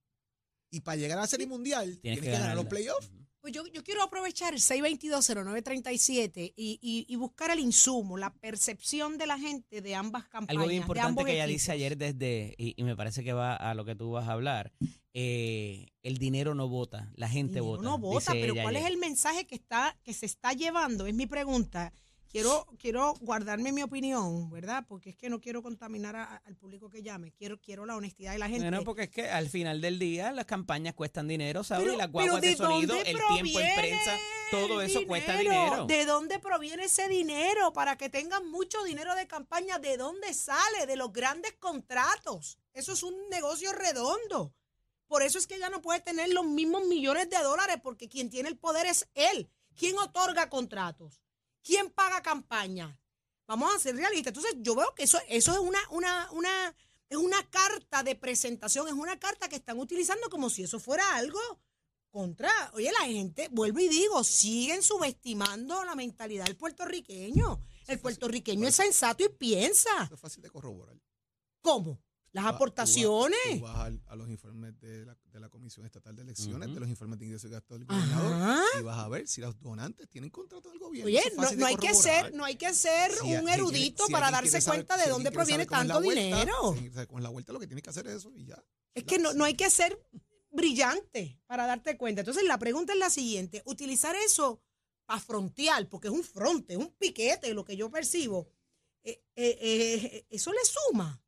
Y 0.71 0.79
para 0.79 0.95
llegar 0.95 1.17
a 1.17 1.21
la 1.21 1.27
serie 1.27 1.45
mundial, 1.45 1.99
tienes, 2.01 2.21
que, 2.21 2.31
ganar 2.31 2.55
los 2.55 2.65
playoffs. 2.65 3.11
Pues 3.41 3.53
yo, 3.53 3.63
quiero 3.83 4.01
aprovechar 4.01 4.53
el 4.53 4.59
6220937 4.59 6.53
y, 6.55 6.79
y, 6.81 7.05
y 7.07 7.15
buscar 7.17 7.51
el 7.51 7.59
insumo, 7.59 8.17
la 8.17 8.33
percepción 8.33 9.19
de 9.19 9.27
la 9.27 9.37
gente 9.37 9.81
de 9.81 9.93
ambas 9.93 10.23
campañas. 10.27 10.63
Algo 10.63 10.71
importante 10.71 11.23
que 11.25 11.33
ella 11.33 11.45
dice 11.45 11.71
ayer 11.73 11.95
desde, 11.95 12.55
y, 12.57 12.81
me 12.83 12.95
parece 12.95 13.23
que 13.23 13.33
va 13.33 13.55
a 13.55 13.75
lo 13.75 13.85
que 13.85 13.93
tú 13.93 14.09
vas 14.09 14.27
a 14.27 14.31
hablar, 14.31 14.73
eh, 15.13 15.85
el 16.01 16.17
dinero 16.17 16.55
no 16.55 16.69
vota, 16.69 17.11
la 17.15 17.29
gente 17.29 17.59
vota. 17.59 17.83
No 17.83 17.99
vota, 17.99 18.31
pero 18.31 18.55
¿cuál 18.55 18.77
es 18.77 18.85
el 18.85 18.97
mensaje 18.97 19.45
que, 19.45 19.55
está, 19.55 19.95
que 20.03 20.13
se 20.13 20.25
está 20.25 20.53
llevando? 20.53 21.05
Es 21.05 21.13
mi 21.13 21.27
pregunta 21.27 21.93
quiero, 22.35 22.67
quiero 22.77 23.13
guardarme 23.21 23.71
mi 23.71 23.81
opinión, 23.81 24.49
¿verdad? 24.49 24.83
Porque 24.87 25.11
es 25.11 25.15
que 25.15 25.29
no 25.29 25.39
quiero 25.39 25.63
contaminar 25.63 26.15
al 26.15 26.55
público 26.57 26.89
que 26.89 27.01
llame. 27.01 27.31
Quiero, 27.31 27.61
quiero 27.61 27.85
la 27.85 27.95
honestidad 27.95 28.33
de 28.33 28.39
la 28.39 28.49
gente. 28.49 28.67
Bueno, 28.67 28.83
porque 28.83 29.03
es 29.03 29.09
que 29.09 29.29
al 29.29 29.49
final 29.49 29.79
del 29.79 29.99
día 29.99 30.33
las 30.33 30.45
campañas 30.45 30.95
cuestan 30.95 31.27
dinero, 31.29 31.63
¿sabes? 31.63 31.93
Y 31.93 31.95
las 31.95 32.11
guaguas 32.11 32.41
de, 32.41 32.55
sonido, 32.57 32.95
el 32.95 33.17
tiempo 33.33 33.59
en 33.59 33.75
prensa, 33.75 34.17
todo 34.51 34.81
eso 34.81 35.05
cuesta 35.07 35.37
dinero. 35.37 35.85
¿De 35.85 36.05
dónde 36.05 36.39
proviene 36.39 36.85
ese 36.85 37.07
dinero? 37.07 37.71
Para 37.71 37.97
que 37.97 38.09
tengan 38.09 38.49
mucho 38.51 38.83
dinero 38.83 39.15
de 39.15 39.27
campaña, 39.27 39.79
¿de 39.79 39.95
dónde 39.95 40.33
sale? 40.33 40.85
De 40.87 40.97
los 40.97 41.13
grandes 41.13 41.53
contratos. 41.53 42.57
Eso 42.73 42.91
es 42.91 43.03
un 43.03 43.15
negocio 43.29 43.71
redondo. 43.71 44.53
Por 45.07 45.23
eso 45.23 45.37
es 45.37 45.47
que 45.47 45.55
ella 45.55 45.69
no 45.69 45.81
puede 45.81 46.01
tener 46.01 46.33
los 46.33 46.45
mismos 46.45 46.83
millones 46.85 47.29
de 47.29 47.37
dólares, 47.37 47.77
porque 47.81 48.09
quien 48.09 48.29
tiene 48.29 48.49
el 48.49 48.57
poder 48.57 48.87
es 48.87 49.07
él. 49.13 49.49
¿Quién 49.77 49.97
otorga 49.99 50.49
contratos? 50.49 51.24
¿Quién 51.65 51.89
paga 51.89 52.21
campaña? 52.21 52.95
Vamos 53.47 53.75
a 53.75 53.79
ser 53.79 53.95
realistas. 53.95 54.31
Entonces, 54.35 54.53
yo 54.59 54.75
veo 54.75 54.93
que 54.93 55.03
eso, 55.03 55.17
eso 55.27 55.51
es 55.51 55.57
una, 55.57 55.79
una, 55.89 56.31
una, 56.31 56.75
es 57.09 57.17
una 57.17 57.41
carta 57.49 58.03
de 58.03 58.15
presentación, 58.15 58.87
es 58.87 58.93
una 58.93 59.19
carta 59.19 59.49
que 59.49 59.55
están 59.55 59.79
utilizando 59.79 60.29
como 60.29 60.51
si 60.51 60.61
eso 60.61 60.79
fuera 60.79 61.15
algo 61.15 61.39
contra. 62.11 62.51
Oye, 62.73 62.91
la 62.91 63.07
gente, 63.07 63.49
vuelvo 63.51 63.79
y 63.79 63.89
digo, 63.89 64.23
siguen 64.23 64.83
subestimando 64.83 65.83
la 65.83 65.95
mentalidad 65.95 66.45
del 66.45 66.55
puertorriqueño. 66.55 67.59
El 67.87 67.99
puertorriqueño 67.99 68.67
es 68.67 68.75
sensato 68.75 69.25
y 69.25 69.29
piensa. 69.29 70.09
es 70.11 70.19
fácil 70.19 70.43
de 70.43 70.51
corroborar. 70.51 70.95
¿Cómo? 71.61 71.99
Las 72.35 72.47
aportaciones. 72.47 73.39
Tú 73.49 73.61
vas, 73.61 73.93
a, 74.07 74.15
los 74.17 74.29
informes 74.29 74.77
de 74.81 75.05
la, 75.05 75.17
de 75.31 75.39
la, 75.39 75.47
Comisión 75.47 75.85
Estatal 75.85 76.17
de 76.17 76.23
Elecciones, 76.23 76.73
de 76.73 76.81
los 76.81 76.89
informes 76.89 77.17
de 77.17 77.27
ingresos 77.27 77.49
y 77.49 77.53
gastos 77.53 77.79
del 77.79 77.87
gobernador, 77.87 78.61
y 78.77 78.83
vas 78.83 78.97
a 78.97 79.07
ver 79.07 79.25
si 79.25 79.39
los 79.39 79.57
donantes 79.61 80.09
tienen 80.09 80.29
contrato 80.31 80.69
del 80.69 80.77
gobierno. 80.77 81.07
Oye, 81.07 81.23
no, 81.55 81.65
hay 81.65 81.77
que 81.77 81.93
ser, 81.93 82.33
no 82.33 82.43
hay 82.43 82.57
que 82.57 82.73
ser 82.73 83.13
un 83.23 83.47
erudito 83.47 84.05
para 84.11 84.31
darse 84.31 84.61
cuenta 84.61 84.97
de 84.97 85.09
dónde 85.09 85.31
proviene 85.31 85.65
tanto 85.65 86.01
dinero. 86.01 86.75
con 87.07 87.23
la 87.23 87.29
vuelta 87.29 87.53
lo 87.53 87.59
que 87.61 87.67
tiene 87.67 87.81
que 87.81 87.89
hacer 87.89 88.05
es 88.07 88.15
eso 88.15 88.33
y 88.35 88.47
ya. 88.47 88.61
Es 88.93 89.05
que 89.05 89.17
no, 89.17 89.31
no 89.31 89.45
hay 89.45 89.53
que 89.53 89.69
ser 89.69 89.97
brillante 90.51 91.39
para 91.45 91.65
darte 91.65 91.95
cuenta. 91.95 92.19
Entonces 92.19 92.43
la 92.43 92.57
pregunta 92.57 92.91
es 92.91 92.99
la 92.99 93.09
siguiente, 93.09 93.61
utilizar 93.63 94.13
eso 94.13 94.61
para 95.05 95.21
frontear, 95.21 95.87
porque 95.87 96.09
es 96.09 96.13
un 96.13 96.23
fronte, 96.25 96.73
es 96.73 96.79
un 96.79 96.91
piquete, 96.97 97.53
lo 97.53 97.63
que 97.63 97.77
yo 97.77 97.89
percibo, 97.89 98.49
eh, 99.05 99.23
eh, 99.37 99.57
eh, 99.61 100.27
eso 100.29 100.51
le 100.51 100.59
suma 100.65 101.24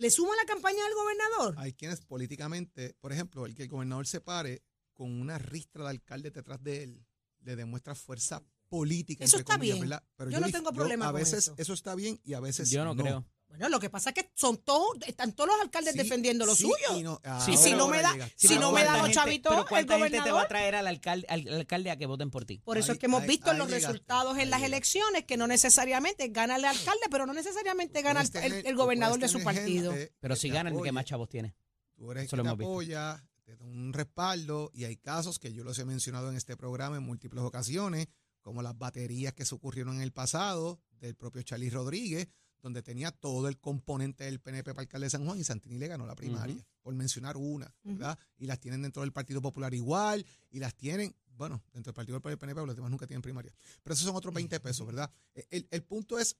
¿Le 0.00 0.10
suma 0.10 0.34
la 0.34 0.46
campaña 0.46 0.82
del 0.82 0.94
gobernador? 0.94 1.54
Hay 1.58 1.74
quienes 1.74 2.00
políticamente, 2.00 2.94
por 3.00 3.12
ejemplo, 3.12 3.44
el 3.44 3.54
que 3.54 3.64
el 3.64 3.68
gobernador 3.68 4.06
se 4.06 4.22
pare 4.22 4.62
con 4.94 5.20
una 5.20 5.36
ristra 5.36 5.84
de 5.84 5.90
alcalde 5.90 6.30
detrás 6.30 6.62
de 6.62 6.84
él, 6.84 7.06
le 7.40 7.54
demuestra 7.54 7.94
fuerza 7.94 8.42
política. 8.70 9.24
Eso 9.24 9.36
entre 9.36 9.42
está 9.42 9.54
comillas, 9.58 9.76
bien. 9.76 9.90
¿verdad? 9.90 10.04
Pero 10.16 10.30
Yo 10.30 10.40
no 10.40 10.50
tengo 10.50 10.72
problema 10.72 11.08
A 11.08 11.12
con 11.12 11.20
veces 11.20 11.52
eso. 11.58 11.74
está 11.74 11.94
bien 11.94 12.18
y 12.24 12.32
a 12.32 12.40
veces 12.40 12.70
Yo 12.70 12.82
no, 12.82 12.96
creo. 12.96 13.26
Bueno, 13.50 13.68
lo 13.68 13.78
que 13.80 13.90
pasa 13.90 14.10
es 14.10 14.14
que 14.14 14.30
son 14.34 14.56
todos, 14.58 14.96
están 15.06 15.32
todos 15.34 15.50
los 15.50 15.60
alcaldes 15.60 15.92
Sí, 15.92 15.98
defendiendo 15.98 16.46
lo 16.46 16.54
sí 16.54 16.62
suyo. 16.62 16.98
y 16.98 17.02
no. 17.02 17.20
Sí, 17.44 17.52
y 17.52 17.56
si 17.56 17.72
no 17.74 17.88
me 17.88 18.00
da, 18.00 18.14
si 18.36 18.58
no 18.58 18.72
me 18.72 18.84
da 18.84 18.92
¿cuánta 18.92 18.92
los 18.92 19.02
gente- 19.02 19.14
chavitos, 19.14 19.50
pero 19.50 19.62
el 19.62 19.68
¿cuánta 19.68 19.98
gente 19.98 20.20
te 20.22 20.30
va 20.30 20.42
a 20.42 20.48
traer 20.48 20.76
al 20.76 20.86
alcalde, 20.86 21.26
al 21.28 21.46
alcalde 21.48 21.90
a 21.90 21.96
que 21.96 22.06
voten 22.06 22.30
por 22.30 22.44
ti? 22.44 22.58
Por 22.64 22.78
eso 22.78 22.92
Ahí- 22.92 22.94
es 22.96 23.00
que 23.00 23.06
hemos 23.06 23.22
ahí- 23.22 23.28
visto 23.28 23.50
ahí 23.50 23.58
los 23.58 23.68
resultados 23.70 24.34
en 24.34 24.40
ahí 24.44 24.46
las 24.48 24.62
elecciones 24.62 25.24
que 25.24 25.36
no 25.36 25.46
necesariamente 25.46 26.28
gana 26.28 26.56
el 26.56 26.64
alcalde, 26.64 27.02
pero 27.10 27.26
no 27.26 27.34
necesariamente 27.34 28.00
gana 28.02 28.22
el, 28.22 28.76
gobernador 28.76 29.18
de 29.18 29.28
su 29.28 29.42
partido. 29.42 29.92
gente 29.92 30.14
Pero 30.20 30.36
si 30.36 30.48
te 30.48 30.54
ganan, 30.54 30.80
¿qué 30.82 30.92
más 30.92 31.04
chavos 31.04 31.28
tiene? 31.28 31.54
Tú 31.96 32.10
eres 32.12 32.22
el 32.22 32.26
Eso 32.28 32.36
que 32.36 32.42
lo 32.44 32.56
te 32.56 32.62
apoya, 32.64 33.24
te 33.44 33.56
da 33.56 33.64
un 33.64 33.92
respaldo 33.92 34.70
y 34.72 34.84
hay 34.84 34.96
casos 34.96 35.38
que 35.40 35.52
yo 35.52 35.64
los 35.64 35.78
he 35.80 35.84
mencionado 35.84 36.30
en 36.30 36.36
este 36.36 36.56
programa 36.56 36.96
en 36.96 37.02
múltiples 37.02 37.42
ocasiones, 37.42 38.06
como 38.42 38.62
las 38.62 38.78
baterías 38.78 39.34
que 39.34 39.44
se 39.44 39.54
ocurrieron 39.54 39.96
en 39.96 40.02
el 40.02 40.12
pasado 40.12 40.80
del 41.00 41.14
propio 41.14 41.42
Charlie 41.42 41.68
Rodríguez, 41.68 42.28
donde 42.62 42.82
tenía 42.82 43.10
todo 43.10 43.48
el 43.48 43.58
componente 43.58 44.24
del 44.24 44.40
PNP 44.40 44.72
para 44.72 44.82
alcalde 44.82 45.06
de 45.06 45.10
San 45.10 45.24
Juan 45.24 45.38
y 45.38 45.44
Santini 45.44 45.78
le 45.78 45.88
ganó 45.88 46.06
la 46.06 46.14
primaria, 46.14 46.64
por 46.82 46.94
mencionar 46.94 47.36
una, 47.36 47.74
¿verdad? 47.82 48.18
Y 48.36 48.46
las 48.46 48.60
tienen 48.60 48.82
dentro 48.82 49.02
del 49.02 49.12
Partido 49.12 49.40
Popular 49.40 49.72
igual 49.74 50.24
y 50.50 50.58
las 50.58 50.74
tienen, 50.74 51.14
bueno, 51.36 51.62
dentro 51.72 51.90
del 51.90 51.94
Partido 51.94 52.20
del 52.20 52.22
PNP, 52.38 52.54
pero 52.54 52.66
los 52.66 52.76
demás 52.76 52.90
nunca 52.90 53.06
tienen 53.06 53.22
primaria. 53.22 53.52
Pero 53.82 53.94
esos 53.94 54.06
son 54.06 54.16
otros 54.16 54.34
20 54.34 54.60
pesos, 54.60 54.86
¿verdad? 54.86 55.10
E, 55.34 55.46
El, 55.50 55.68
el 55.70 55.82
punto 55.82 56.18
es 56.18 56.36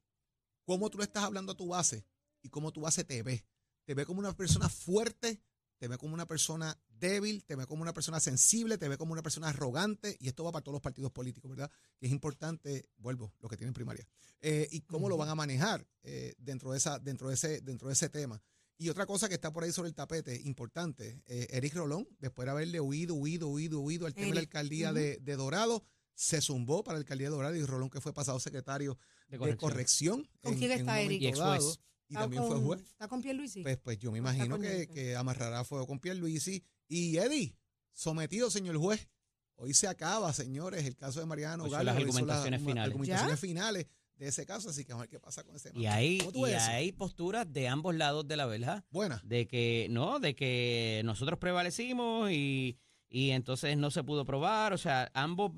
cómo 0.65 0.91
tú 0.91 0.99
le 0.99 1.05
estás 1.05 1.25
hablando 1.25 1.53
a 1.53 1.57
tu 1.57 1.69
base 1.69 2.05
y 2.43 2.49
cómo 2.49 2.73
tu 2.73 2.83
base 2.83 3.05
te 3.05 3.23
ve. 3.23 3.45
Te 3.85 3.95
ve 3.95 4.05
como 4.07 4.21
una 4.21 4.37
persona 4.37 4.69
fuerte, 4.69 5.41
te 5.81 5.89
ve 5.89 5.97
como 5.97 6.13
una 6.13 6.27
persona 6.27 6.79
débil, 6.91 7.43
te 7.47 7.57
ve 7.57 7.65
como 7.67 7.81
una 7.81 7.95
persona 7.95 8.21
sensible, 8.21 8.77
te 8.77 8.87
ve 8.87 8.99
como 8.99 9.15
una 9.15 9.23
persona 9.23 9.49
arrogante, 9.49 10.15
y 10.21 10.29
esto 10.29 10.45
va 10.45 10.53
para 10.53 10.63
todos 10.63 10.75
los 10.75 10.83
partidos 10.83 11.11
políticos, 11.11 11.51
¿verdad? 11.51 11.71
Que 11.99 12.05
es 12.07 12.13
importante, 12.13 12.85
vuelvo, 12.99 13.33
lo 13.41 13.49
que 13.49 13.57
tienen 13.57 13.73
primaria. 13.73 14.07
Eh, 14.43 14.69
y 14.71 14.83
cómo 14.83 15.09
lo 15.09 15.17
van 15.17 15.31
a 15.31 15.35
manejar 15.35 15.87
eh, 16.03 16.35
dentro, 16.37 16.73
de 16.73 16.77
esa, 16.77 16.99
dentro, 16.99 17.29
de 17.29 17.35
ese, 17.35 17.63
dentro 17.63 17.89
de 17.89 17.95
ese 17.95 18.11
tema. 18.11 18.43
Y 18.77 18.91
otra 18.91 19.07
cosa 19.07 19.27
que 19.29 19.35
está 19.37 19.51
por 19.55 19.65
ahí 19.65 19.73
sobre 19.73 19.89
el 19.89 19.95
tapete, 19.95 20.39
importante, 20.45 21.23
eh, 21.27 21.47
Eric 21.51 21.75
Rolón, 21.75 22.07
después 22.19 22.45
de 22.45 22.51
haberle 22.51 22.79
huido, 22.81 23.15
huido, 23.15 23.49
huido, 23.49 23.81
huido 23.81 24.05
al 24.07 24.13
tema 24.15 24.29
de 24.29 24.35
la 24.35 24.41
alcaldía 24.41 24.93
de, 24.93 25.17
de 25.17 25.37
Dorado, 25.37 25.83
se 26.15 26.43
zumbó 26.43 26.85
para 26.85 26.99
la 26.99 27.01
alcaldía 27.01 27.29
de 27.31 27.37
Dorado 27.37 27.57
y 27.57 27.65
Rolón, 27.65 27.89
que 27.89 28.03
fue 28.03 28.13
pasado 28.13 28.39
secretario 28.39 28.99
De 29.29 29.39
de 29.39 29.57
corrección. 29.57 29.71
corrección. 29.71 30.31
¿Con 30.43 30.53
en- 30.53 30.59
quién 30.59 30.73
está 30.73 31.01
Eric? 31.01 31.23
Y 31.23 31.27
ex 31.29 31.39
dado, 31.39 31.63
juez. 31.63 31.81
Y 32.11 32.15
¿Está 32.15 32.21
también 32.23 32.43
fue 32.43 32.57
con- 32.57 32.65
juez. 32.67 32.81
¿Está 32.83 33.09
con 33.09 33.23
Pierluisi? 33.23 33.63
Pues, 33.63 33.79
pues 33.79 33.99
yo 33.99 34.11
me 34.13 34.19
imagino 34.19 34.59
que, 34.59 34.87
que 34.89 35.17
amarrará 35.17 35.65
fuego 35.65 35.87
con 35.87 35.99
Pierluisi. 36.01 36.63
Y 36.89 37.17
Eddie, 37.17 37.57
sometido, 37.93 38.51
señor 38.51 38.77
juez. 38.77 39.09
Hoy 39.57 39.75
se 39.75 39.87
acaba, 39.89 40.33
señores, 40.33 40.85
el 40.87 40.97
caso 40.97 41.21
de 41.21 41.27
Mariano 41.27 41.65
Galo. 41.71 41.85
las 41.85 41.97
argumentaciones 41.97 42.61
las 42.61 42.69
finales. 42.69 42.91
argumentaciones 42.91 43.41
finales 43.41 43.87
de 44.17 44.29
ese 44.29 44.45
caso, 44.45 44.71
así 44.71 44.85
que 44.85 44.93
vamos 44.93 45.03
a 45.03 45.05
ver 45.05 45.11
qué 45.11 45.21
pasa 45.21 45.45
con 45.45 45.55
ese 45.57 45.69
Y 45.71 45.83
tema. 45.83 45.95
hay, 45.95 46.19
¿Cómo 46.19 46.33
tú 46.33 46.47
y 46.47 46.51
hay 46.53 46.93
posturas 46.93 47.51
de 47.53 47.69
ambos 47.69 47.95
lados 47.95 48.27
de 48.27 48.37
la 48.37 48.47
verja. 48.47 48.85
Buena. 48.91 49.21
de 49.25 49.47
que 49.47 49.87
no, 49.91 50.19
de 50.19 50.35
que 50.35 51.01
nosotros 51.05 51.39
prevalecimos 51.39 52.31
y, 52.31 52.79
y 53.09 53.31
entonces 53.31 53.77
no 53.77 53.91
se 53.91 54.03
pudo 54.03 54.25
probar. 54.25 54.73
O 54.73 54.79
sea, 54.79 55.11
ambos, 55.15 55.53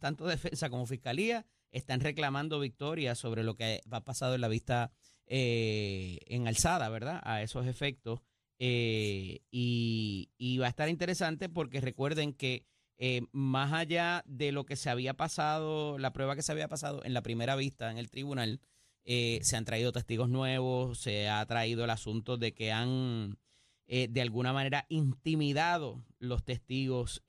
tanto 0.00 0.26
defensa 0.26 0.70
como 0.70 0.86
fiscalía, 0.86 1.44
están 1.70 2.00
reclamando 2.00 2.60
victoria 2.60 3.14
sobre 3.14 3.42
lo 3.44 3.56
que 3.56 3.80
ha 3.90 4.04
pasado 4.04 4.34
en 4.36 4.40
la 4.40 4.48
vista 4.48 4.90
eh, 5.28 6.18
en 6.26 6.48
alzada, 6.48 6.88
¿verdad? 6.88 7.20
A 7.24 7.42
esos 7.42 7.66
efectos. 7.66 8.20
Eh, 8.60 9.40
y, 9.50 10.58
va 10.58 10.66
a 10.66 10.70
estar 10.70 10.88
interesante 10.88 11.48
porque 11.48 11.80
recuerden 11.80 12.32
que 12.32 12.66
eh, 12.98 13.22
más 13.30 13.72
allá 13.72 14.24
de 14.26 14.50
lo 14.50 14.66
que 14.66 14.76
se 14.76 14.90
había 14.90 15.14
pasado, 15.14 15.98
la 15.98 16.12
prueba 16.12 16.34
que 16.34 16.42
se 16.42 16.50
había 16.52 16.68
pasado 16.68 17.04
en 17.04 17.14
la 17.14 17.22
primera 17.22 17.54
vista 17.54 17.90
en 17.90 17.98
el 17.98 18.10
tribunal, 18.10 18.60
eh, 19.04 19.38
se 19.42 19.56
han 19.56 19.64
traído 19.64 19.92
testigos 19.92 20.28
nuevos, 20.28 20.98
se 20.98 21.28
ha 21.28 21.44
traído 21.46 21.84
el 21.84 21.90
asunto 21.90 22.36
de 22.36 22.54
que 22.54 22.72
han 22.72 23.38
de 23.86 24.20
alguna 24.20 24.52
manera 24.52 24.84
intimidado 24.90 26.04
los 26.18 26.44
testigos 26.44 27.22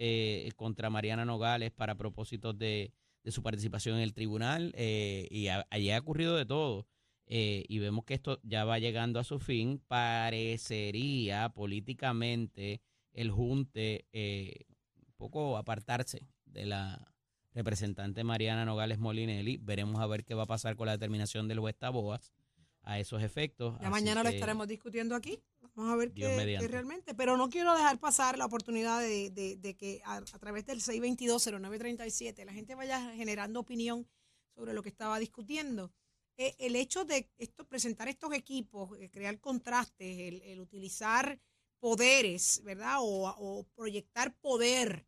contra 0.57 0.89
Mariana 0.89 1.23
Nogales 1.23 1.71
para 1.71 1.95
propósitos 1.95 2.57
de, 2.57 2.91
su 3.27 3.41
participación 3.41 3.95
en 3.95 4.01
el 4.01 4.13
tribunal 4.13 4.75
y 4.75 5.47
allí 5.47 5.91
ha 5.91 5.99
ocurrido 5.99 6.35
de 6.35 6.45
todo. 6.45 6.85
Eh, 7.31 7.63
y 7.69 7.77
vemos 7.79 8.05
que 8.05 8.15
esto 8.15 8.39
ya 8.43 8.65
va 8.65 8.79
llegando 8.79 9.19
a 9.19 9.23
su 9.23 9.39
fin. 9.39 9.79
Parecería 9.87 11.49
políticamente 11.49 12.81
el 13.13 13.29
junte 13.31 14.07
eh, 14.13 14.65
un 14.95 15.13
poco 15.15 15.55
apartarse 15.57 16.27
de 16.45 16.65
la 16.65 17.13
representante 17.53 18.23
Mariana 18.23 18.65
Nogales 18.65 18.97
Molinelli. 18.99 19.57
Veremos 19.57 19.99
a 20.01 20.07
ver 20.07 20.25
qué 20.25 20.33
va 20.33 20.43
a 20.43 20.47
pasar 20.47 20.75
con 20.75 20.87
la 20.87 20.93
determinación 20.93 21.47
del 21.47 21.59
juez 21.59 21.75
Taboas 21.77 22.33
a 22.81 22.99
esos 22.99 23.21
efectos. 23.21 23.73
Ya 23.79 23.87
Así 23.87 23.91
mañana 23.91 24.23
lo 24.23 24.29
estaremos 24.35 24.67
discutiendo 24.67 25.15
aquí. 25.15 25.39
Vamos 25.75 25.93
a 25.93 25.95
ver 25.97 26.13
qué, 26.13 26.21
qué 26.61 26.67
realmente. 26.67 27.13
Pero 27.13 27.37
no 27.37 27.49
quiero 27.49 27.75
dejar 27.75 27.99
pasar 27.99 28.37
la 28.37 28.45
oportunidad 28.45 29.01
de, 29.01 29.29
de- 29.29 29.57
de 29.57 29.75
que 29.75 30.01
a, 30.05 30.15
a 30.17 30.39
través 30.39 30.65
del 30.65 30.81
622-0937 30.81 32.43
la 32.45 32.53
gente 32.53 32.75
vaya 32.75 33.11
generando 33.15 33.59
opinión 33.59 34.07
sobre 34.55 34.73
lo 34.73 34.81
que 34.81 34.89
estaba 34.89 35.19
discutiendo. 35.19 35.91
Eh, 36.41 36.55
el 36.59 36.77
hecho 36.77 37.03
de 37.03 37.29
esto, 37.37 37.67
presentar 37.67 38.07
estos 38.07 38.33
equipos, 38.33 38.97
eh, 38.97 39.09
crear 39.09 39.41
contrastes, 39.41 40.19
el, 40.19 40.41
el 40.43 40.61
utilizar 40.61 41.37
poderes, 41.79 42.61
¿verdad? 42.63 42.99
O, 43.01 43.27
o 43.27 43.63
proyectar 43.75 44.33
poder 44.39 45.05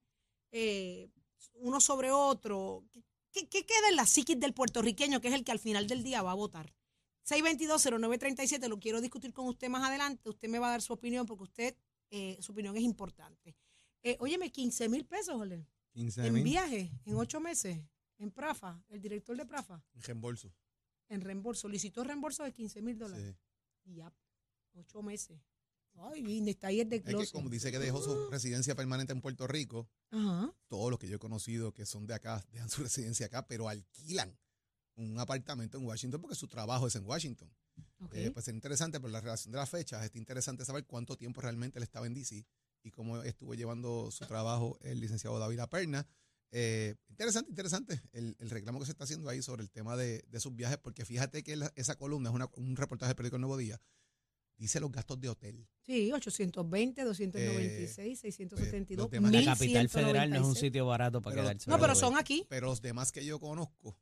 eh, 0.52 1.10
uno 1.54 1.80
sobre 1.80 2.12
otro. 2.12 2.84
¿Qué, 3.32 3.48
queda 3.48 3.88
en 3.90 3.96
la 3.96 4.06
psiquis 4.06 4.38
del 4.42 4.54
puertorriqueño, 4.54 5.22
que 5.22 5.30
es 5.30 5.34
el 5.34 5.46
que 5.46 5.54
al 5.54 5.60
final 5.60 5.88
del 5.88 6.04
día 6.04 6.22
va 6.22 6.32
a 6.32 6.36
votar? 6.36 6.76
622-0937, 7.26 8.68
lo 8.68 8.78
quiero 8.78 9.00
discutir 9.00 9.32
con 9.32 9.48
usted 9.48 9.70
más 9.70 9.88
adelante. 9.88 10.30
Usted 10.30 10.50
me 10.50 10.60
va 10.60 10.68
a 10.68 10.72
dar 10.72 10.82
su 10.82 10.92
opinión 10.92 11.26
porque 11.26 11.44
usted, 11.44 11.78
eh, 12.10 12.36
su 12.42 12.52
opinión 12.52 12.76
es 12.76 12.84
importante. 12.84 13.56
Óyeme, 14.20 14.52
15 14.52 14.90
mil 14.90 15.06
pesos, 15.06 15.40
Ole, 15.40 15.66
15 15.94 16.28
en 16.28 16.44
viaje, 16.44 16.92
en 17.06 17.16
ocho 17.16 17.40
meses, 17.40 17.80
en 18.18 18.32
Prafa, 18.32 18.84
el 18.90 19.00
director 19.00 19.38
de 19.38 19.46
Prafa, 19.46 19.82
en 19.94 20.02
reembolso. 20.02 20.52
En 21.12 21.22
reembolso, 21.22 21.62
solicitó 21.64 22.04
reembolso 22.04 22.44
de 22.44 22.54
15 22.54 22.82
mil 22.82 22.98
dólares. 22.98 23.36
Sí. 23.84 23.92
Y 23.92 23.96
ya, 23.96 24.14
ocho 24.74 25.02
meses. 25.02 25.40
Ay, 25.96 26.24
y 26.26 26.50
está 26.50 26.68
ahí 26.68 26.80
el 26.80 26.92
Es 26.94 27.02
que 27.04 27.32
como 27.34 27.50
dice 27.50 27.70
que 27.70 27.78
dejó 27.78 28.02
su 28.02 28.30
residencia 28.30 28.76
permanente 28.76 29.12
en 29.12 29.22
Puerto 29.22 29.46
Rico, 29.46 29.90
Ajá. 30.12 30.54
todos 30.68 30.90
los 30.90 30.98
que 30.98 31.08
yo 31.10 31.18
he 31.18 31.20
conocido 31.20 31.74
que 31.74 31.86
son 31.86 32.08
de 32.08 32.14
acá 32.14 32.44
dejan 32.52 32.70
su 32.70 32.82
residencia 32.84 33.26
acá, 33.26 33.46
pero 33.46 33.68
alquilan 33.68 34.38
un 34.96 35.20
apartamento 35.20 35.78
en 35.78 35.86
Washington 35.86 36.22
porque 36.22 36.36
su 36.36 36.48
trabajo 36.48 36.88
es 36.88 36.96
en 36.96 37.06
Washington. 37.06 37.52
ok. 38.00 38.14
Eh, 38.16 38.32
pues 38.32 38.48
es 38.48 38.54
interesante 38.54 39.00
por 39.00 39.12
la 39.12 39.20
relación 39.20 39.52
de 39.52 39.58
las 39.58 39.70
fechas, 39.70 40.04
es 40.06 40.16
interesante 40.16 40.64
saber 40.64 40.86
cuánto 40.86 41.18
tiempo 41.18 41.42
realmente 41.42 41.78
él 41.80 41.84
estaba 41.84 42.08
en 42.08 42.14
DC 42.14 42.46
y 42.84 42.92
cómo 42.92 43.22
estuvo 43.24 43.54
llevando 43.54 44.12
su 44.12 44.26
trabajo 44.26 44.78
el 44.82 45.00
licenciado 45.00 45.38
David 45.40 45.60
Aperna. 45.60 46.08
Eh, 46.52 46.96
interesante, 47.10 47.50
interesante 47.50 48.02
el, 48.12 48.36
el 48.40 48.50
reclamo 48.50 48.80
que 48.80 48.86
se 48.86 48.92
está 48.92 49.06
haciendo 49.06 49.30
ahí 49.30 49.42
sobre 49.42 49.64
el 49.64 49.70
tema 49.72 49.96
de, 49.96 50.24
de 50.28 50.40
sus 50.40 50.54
viajes, 50.56 50.78
porque 50.78 51.06
fíjate 51.06 51.44
que 51.44 51.56
la- 51.56 51.72
esa 51.76 51.96
columna 51.96 52.30
es 52.30 52.36
una- 52.36 52.50
un 52.56 52.76
reportaje 52.76 53.10
del 53.10 53.16
periódico 53.16 53.38
El 53.38 53.42
Nuevo 53.42 53.58
Día, 53.58 53.82
dice 54.58 54.80
los 54.82 54.92
gastos 54.92 55.20
de 55.22 55.30
hotel. 55.30 55.66
Sí, 55.82 56.12
820, 56.12 57.04
296, 57.04 58.20
672, 58.20 59.04
los 59.06 59.12
demás- 59.12 59.32
La 59.32 59.44
capital 59.54 59.88
federal 59.90 60.30
no 60.30 60.36
es 60.36 60.42
un 60.42 60.48
1196. 60.50 60.60
sitio 60.60 60.86
barato 60.86 61.22
para 61.22 61.36
Pero- 61.36 61.44
quedarse. 61.48 61.70
No, 61.70 61.80
pero 61.80 61.96
son 61.96 62.18
aquí. 62.18 62.46
Pero 62.50 62.68
los 62.68 62.82
demás 62.82 63.12
que 63.12 63.24
yo 63.26 63.40
conozco, 63.40 63.98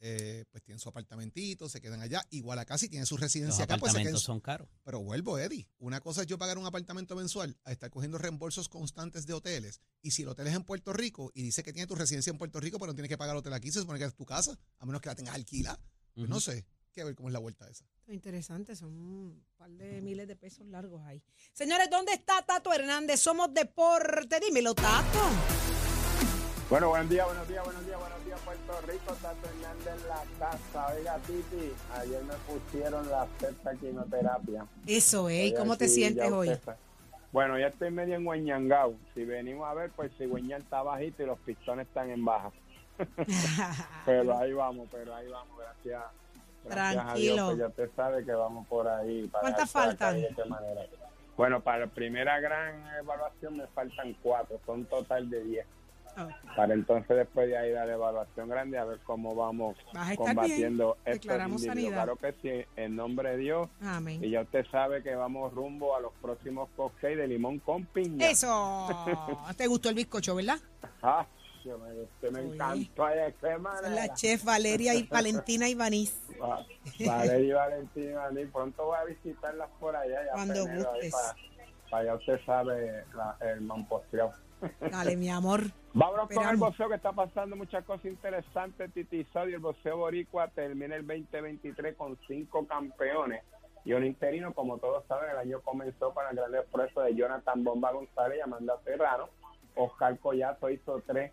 eh, 0.00 0.44
pues 0.50 0.62
tienen 0.62 0.78
su 0.78 0.88
apartamentito, 0.88 1.68
se 1.68 1.80
quedan 1.80 2.00
allá. 2.00 2.22
Igual 2.30 2.58
acá 2.58 2.78
si 2.78 2.88
tienen 2.88 3.06
su 3.06 3.14
Los 3.14 3.22
residencia 3.22 3.64
acá, 3.64 3.76
pues 3.76 3.92
se 3.92 3.98
quedan 3.98 4.14
apartamentos 4.14 4.22
son 4.22 4.40
caros. 4.40 4.68
Pero 4.82 5.00
vuelvo, 5.02 5.38
Eddie. 5.38 5.68
Una 5.78 6.00
cosa 6.00 6.22
es 6.22 6.26
yo 6.26 6.38
pagar 6.38 6.58
un 6.58 6.66
apartamento 6.66 7.14
mensual 7.16 7.56
a 7.64 7.72
estar 7.72 7.90
cogiendo 7.90 8.18
reembolsos 8.18 8.68
constantes 8.68 9.26
de 9.26 9.34
hoteles. 9.34 9.80
Y 10.02 10.12
si 10.12 10.22
el 10.22 10.28
hotel 10.28 10.46
es 10.46 10.54
en 10.54 10.64
Puerto 10.64 10.92
Rico 10.92 11.30
y 11.34 11.42
dice 11.42 11.62
que 11.62 11.72
tiene 11.72 11.86
tu 11.86 11.94
residencia 11.94 12.30
en 12.30 12.38
Puerto 12.38 12.60
Rico, 12.60 12.78
pero 12.78 12.92
no 12.92 12.94
tienes 12.94 13.10
que 13.10 13.18
pagar 13.18 13.36
hotel 13.36 13.52
aquí, 13.52 13.70
se 13.70 13.80
supone 13.80 13.98
que 13.98 14.06
es 14.06 14.14
tu 14.14 14.24
casa, 14.24 14.58
a 14.78 14.86
menos 14.86 15.00
que 15.00 15.08
la 15.08 15.14
tengas 15.14 15.34
alquilada. 15.34 15.78
Pues 16.14 16.24
Ujú. 16.24 16.34
no 16.34 16.40
sé. 16.40 16.52
Hay 16.90 16.92
que 16.92 17.04
ver 17.04 17.14
cómo 17.14 17.28
es 17.28 17.32
la 17.32 17.38
vuelta 17.38 17.68
esa. 17.68 17.84
Interesante, 18.08 18.74
son 18.74 18.98
un 18.98 19.44
par 19.56 19.70
de 19.70 20.00
miles 20.00 20.26
de 20.26 20.34
pesos 20.34 20.66
largos 20.66 21.02
ahí. 21.06 21.22
Señores, 21.52 21.88
¿dónde 21.88 22.12
está 22.12 22.42
Tato 22.44 22.72
Hernández? 22.72 23.20
Somos 23.20 23.54
deporte. 23.54 24.40
Dímelo, 24.40 24.74
Tato. 24.74 25.79
Bueno, 26.70 26.90
buen 26.90 27.08
día, 27.08 27.24
buenos 27.24 27.48
días, 27.48 27.64
buenos 27.64 27.84
días, 27.84 27.98
buenos 27.98 28.24
días, 28.24 28.40
Puerto 28.42 28.80
Rico. 28.86 29.12
Tato 29.20 29.48
Hernández 29.48 30.04
en 30.04 30.08
la 30.08 30.22
casa. 30.38 30.94
Oiga, 30.94 31.18
Titi, 31.26 31.72
ayer 31.98 32.22
me 32.22 32.34
pusieron 32.46 33.10
la 33.10 33.26
sexta 33.40 33.74
quimioterapia. 33.74 34.66
Eso, 34.86 35.28
¿eh? 35.28 35.46
¿Y 35.46 35.54
cómo 35.54 35.76
te 35.76 35.88
sí, 35.88 35.96
sientes 35.96 36.30
hoy? 36.30 36.56
Bueno, 37.32 37.58
ya 37.58 37.66
estoy 37.66 37.90
medio 37.90 38.14
en 38.14 38.24
Hueñangao. 38.24 38.94
Si 39.14 39.24
venimos 39.24 39.68
a 39.68 39.74
ver, 39.74 39.90
pues 39.90 40.12
si 40.16 40.26
Hueñan 40.26 40.62
está 40.62 40.80
bajito 40.82 41.24
y 41.24 41.26
los 41.26 41.40
pistones 41.40 41.88
están 41.88 42.08
en 42.08 42.24
baja. 42.24 42.52
Pero 44.06 44.38
ahí 44.38 44.52
vamos, 44.52 44.86
pero 44.92 45.14
ahí 45.14 45.26
vamos, 45.28 45.58
gracias. 45.58 46.02
Gracias 46.66 47.04
a 47.04 47.14
Dios, 47.14 47.34
Tranquilo. 47.34 47.46
pues 47.46 47.58
ya 47.58 47.66
usted 47.66 47.90
sabe 47.96 48.24
que 48.24 48.32
vamos 48.32 48.68
por 48.68 48.86
ahí. 48.86 49.26
para 49.26 49.40
¿Cuántas 49.40 49.70
faltan? 49.72 50.22
Bueno, 51.36 51.60
para 51.62 51.78
la 51.78 51.86
primera 51.88 52.38
gran 52.38 52.86
evaluación 52.96 53.56
me 53.56 53.66
faltan 53.68 54.14
cuatro, 54.22 54.60
son 54.66 54.84
total 54.84 55.28
de 55.30 55.42
diez. 55.42 55.66
Para 56.56 56.74
entonces 56.74 57.16
después 57.16 57.48
de 57.48 57.56
ahí 57.56 57.72
dar 57.72 57.86
la 57.86 57.94
evaluación 57.94 58.48
grande 58.48 58.78
a 58.78 58.84
ver 58.84 58.98
cómo 59.04 59.34
vamos 59.34 59.76
combatiendo 60.16 60.96
estos 61.04 61.30
Claro 61.30 62.16
que 62.16 62.34
sí, 62.42 62.66
en 62.76 62.96
nombre 62.96 63.30
de 63.30 63.36
Dios. 63.38 63.68
Amén. 63.80 64.22
Y 64.22 64.30
ya 64.30 64.42
usted 64.42 64.66
sabe 64.70 65.02
que 65.02 65.14
vamos 65.14 65.52
rumbo 65.54 65.96
a 65.96 66.00
los 66.00 66.12
próximos 66.20 66.68
cupcakes 66.76 67.16
de 67.16 67.28
limón 67.28 67.58
con 67.60 67.84
piña. 67.86 68.30
Eso. 68.30 69.06
¿Te 69.56 69.66
gustó 69.66 69.88
el 69.88 69.94
bizcocho, 69.94 70.34
verdad? 70.34 70.58
Ah, 71.02 71.26
me, 71.64 72.30
me 72.30 72.54
encantó 72.54 73.08
La 73.90 74.14
chef 74.14 74.44
Valeria 74.44 74.94
y 74.94 75.02
Valentina 75.04 75.68
Ibanís. 75.68 76.20
Valeria 77.06 77.38
y 77.38 77.52
Valentina 77.52 78.10
Ibanís. 78.10 78.48
Pronto 78.52 78.86
voy 78.86 78.96
a 78.98 79.04
visitarlas 79.04 79.68
por 79.78 79.94
allá. 79.94 80.24
Ya 80.24 80.32
Cuando 80.32 80.66
gustes. 80.66 81.14
Para, 81.90 82.02
allá 82.02 82.14
usted 82.14 82.40
sabe 82.46 83.04
el 83.40 83.60
mamposteado. 83.60 84.32
Dale, 84.90 85.16
mi 85.16 85.28
amor. 85.28 85.62
Vámonos 85.92 86.28
con 86.28 86.48
el 86.48 86.56
boxeo 86.56 86.88
que 86.88 86.94
está 86.94 87.12
pasando 87.12 87.56
muchas 87.56 87.84
cosas 87.84 88.06
interesantes. 88.06 88.92
Titi 88.92 89.26
y 89.34 89.52
el 89.52 89.58
boxeo 89.58 89.96
boricua 89.96 90.48
termina 90.48 90.96
el 90.96 91.06
2023 91.06 91.96
con 91.96 92.16
cinco 92.26 92.66
campeones 92.66 93.42
y 93.84 93.92
un 93.92 94.04
interino. 94.04 94.52
Como 94.54 94.78
todos 94.78 95.04
saben, 95.06 95.30
el 95.30 95.38
año 95.38 95.60
comenzó 95.62 96.12
con 96.14 96.24
el 96.30 96.36
gran 96.36 96.54
esfuerzo 96.54 97.00
de 97.02 97.14
Jonathan 97.14 97.64
Bomba 97.64 97.92
González 97.92 98.38
y 98.38 98.40
Amanda 98.40 98.74
Serrano. 98.84 99.28
Oscar 99.74 100.18
Collazo 100.18 100.70
hizo 100.70 101.02
tres 101.06 101.32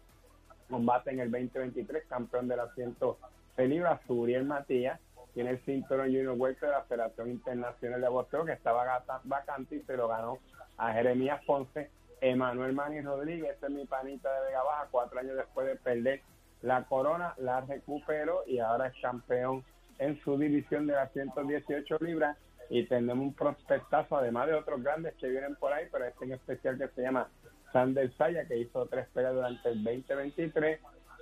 combates 0.70 1.14
en 1.14 1.20
el 1.20 1.32
2023, 1.32 2.06
campeón 2.08 2.48
del 2.48 2.60
asiento 2.62 3.18
libras. 3.58 4.00
Suriel 4.08 4.46
Matías 4.46 5.00
tiene 5.34 5.52
el 5.52 5.60
cinturón 5.66 6.08
Junior 6.08 6.36
Welter 6.38 6.70
de 6.70 6.76
la 6.76 6.84
Federación 6.84 7.30
Internacional 7.30 8.02
de 8.02 8.10
Boxeo 8.10 8.46
que 8.46 8.54
estaba 8.54 9.04
vacante 9.24 9.76
y 9.76 9.82
se 9.82 9.98
lo 9.98 10.08
ganó 10.08 10.40
a 10.78 10.94
Jeremías 10.94 11.44
Ponce 11.46 11.90
Emanuel 12.22 12.74
Mani 12.74 13.02
Rodríguez, 13.02 13.52
este 13.52 13.68
es 13.68 13.72
mi 13.72 13.86
panita 13.86 14.32
de 14.34 14.48
Vega 14.48 14.64
Baja, 14.64 14.88
cuatro 14.92 15.20
años 15.20 15.36
después 15.36 15.68
de 15.68 15.76
perder 15.76 16.22
la 16.62 16.84
corona, 16.86 17.34
la 17.38 17.62
recuperó 17.62 18.44
y 18.48 18.60
ahora 18.60 18.88
es 18.88 19.02
campeón 19.02 19.64
en 20.00 20.20
su 20.24 20.38
división 20.38 20.88
de 20.88 20.94
las 20.94 21.12
118 21.14 21.98
libras 22.02 22.38
y 22.70 22.86
tenemos 22.86 23.24
un 23.24 23.34
prospectazo, 23.34 24.18
además 24.18 24.48
de 24.48 24.56
otros 24.56 24.84
grandes 24.84 25.16
que 25.16 25.30
vienen 25.30 25.56
por 25.56 25.72
ahí, 25.72 25.88
pero 25.92 26.06
este 26.06 26.26
en 26.26 26.34
especial 26.34 26.78
que 26.78 26.88
se 26.90 27.02
llama 27.02 27.30
Sander 27.72 28.12
Saya, 28.18 28.46
que 28.48 28.58
hizo 28.58 28.86
tres 28.88 29.08
peleas 29.14 29.34
durante 29.34 29.70
el 29.70 29.84
2023, 29.84 30.80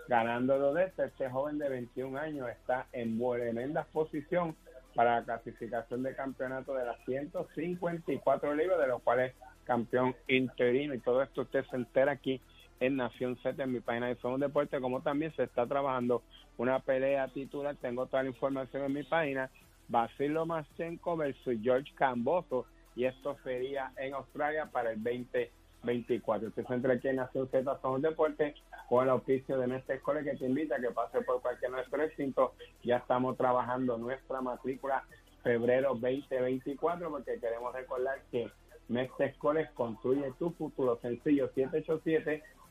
ganando 0.08 0.58
dos 0.58 0.76
de 0.76 0.86
este. 0.86 1.06
Este 1.06 1.30
joven 1.30 1.58
de 1.58 1.70
21 1.70 2.18
años 2.18 2.50
está 2.50 2.88
en 2.92 3.20
tremenda 3.20 3.86
posición 3.92 4.56
para 4.96 5.20
la 5.20 5.26
clasificación 5.26 6.04
de 6.04 6.16
campeonato 6.16 6.74
de 6.74 6.86
las 6.86 6.98
154 7.06 8.56
libras, 8.56 8.80
de 8.80 8.88
los 8.88 9.02
cuales 9.04 9.34
campeón 9.66 10.16
interino 10.28 10.94
y 10.94 11.00
todo 11.00 11.22
esto 11.22 11.42
usted 11.42 11.66
se 11.66 11.76
entera 11.76 12.14
aquí 12.14 12.42
en 12.80 12.98
Nación 12.98 13.38
Z 13.42 13.62
en 13.62 13.72
mi 13.72 13.80
página 13.80 14.08
de 14.08 14.16
Somos 14.16 14.40
Deporte, 14.40 14.80
como 14.80 15.02
también 15.02 15.34
se 15.36 15.44
está 15.44 15.66
trabajando 15.66 16.22
una 16.58 16.80
pelea 16.80 17.28
titular, 17.30 17.76
tengo 17.76 18.06
toda 18.06 18.24
la 18.24 18.30
información 18.30 18.84
en 18.84 18.94
mi 18.94 19.04
página, 19.04 19.50
Basilio 19.88 20.46
Machenko 20.46 21.16
versus 21.18 21.58
George 21.62 21.92
Camboso 21.96 22.66
y 22.96 23.06
esto 23.06 23.38
sería 23.44 23.92
en 23.98 24.14
Australia 24.14 24.70
para 24.72 24.92
el 24.92 25.04
2024. 25.04 26.50
Usted 26.50 26.66
se 26.66 26.74
entra 26.74 26.94
aquí 26.94 27.08
en 27.08 27.18
Nación 27.18 27.48
Z 27.50 27.80
Somos 27.82 28.02
Deporte 28.02 28.56
con 28.90 29.04
el 29.04 29.10
auspicio 29.10 29.58
de 29.58 29.68
nuestra 29.68 29.96
escuela 29.96 30.24
que 30.24 30.36
te 30.36 30.46
invita 30.46 30.76
a 30.76 30.80
que 30.80 30.92
pase 30.92 31.22
por 31.22 31.42
cualquier 31.42 31.72
nuestro 31.72 31.98
recinto. 31.98 32.54
Ya 32.84 32.98
estamos 32.98 33.38
trabajando 33.38 33.98
nuestra 33.98 34.42
matrícula 34.42 35.04
febrero 35.44 35.90
2024 35.90 37.10
porque 37.10 37.40
queremos 37.40 37.74
recordar 37.74 38.20
que 38.32 38.50
Mestre 38.88 39.28
Escoles 39.28 39.70
construye 39.72 40.32
tu 40.38 40.52
futuro. 40.52 41.00
Sencillo 41.02 41.52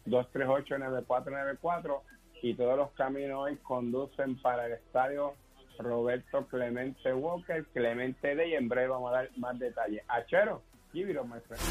787-238-9494 0.07 2.01
y 2.43 2.55
todos 2.55 2.77
los 2.77 2.91
caminos 2.93 3.45
hoy 3.45 3.57
conducen 3.59 4.41
para 4.41 4.67
el 4.67 4.73
estadio 4.75 5.35
Roberto 5.79 6.47
Clemente 6.47 7.13
Walker, 7.13 7.65
Clemente 7.73 8.37
D 8.37 8.49
y 8.49 8.55
en 8.55 8.69
breve 8.69 8.89
vamos 8.89 9.13
a 9.13 9.17
dar 9.17 9.31
más 9.37 9.59
detalles. 9.59 10.03
Achero. 10.09 10.63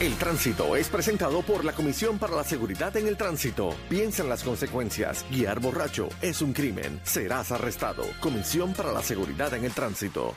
El 0.01 0.17
tránsito 0.19 0.75
es 0.75 0.89
presentado 0.89 1.41
por 1.43 1.63
la 1.63 1.71
Comisión 1.71 2.19
para 2.19 2.35
la 2.35 2.43
Seguridad 2.43 2.95
en 2.97 3.07
el 3.07 3.15
Tránsito. 3.15 3.69
Piensa 3.87 4.21
en 4.21 4.27
las 4.27 4.43
consecuencias. 4.43 5.25
Guiar 5.31 5.61
borracho 5.61 6.09
es 6.21 6.41
un 6.41 6.51
crimen. 6.51 6.99
Serás 7.03 7.53
arrestado. 7.53 8.03
Comisión 8.19 8.73
para 8.73 8.91
la 8.91 9.01
Seguridad 9.01 9.53
en 9.53 9.63
el 9.63 9.71
Tránsito. 9.71 10.35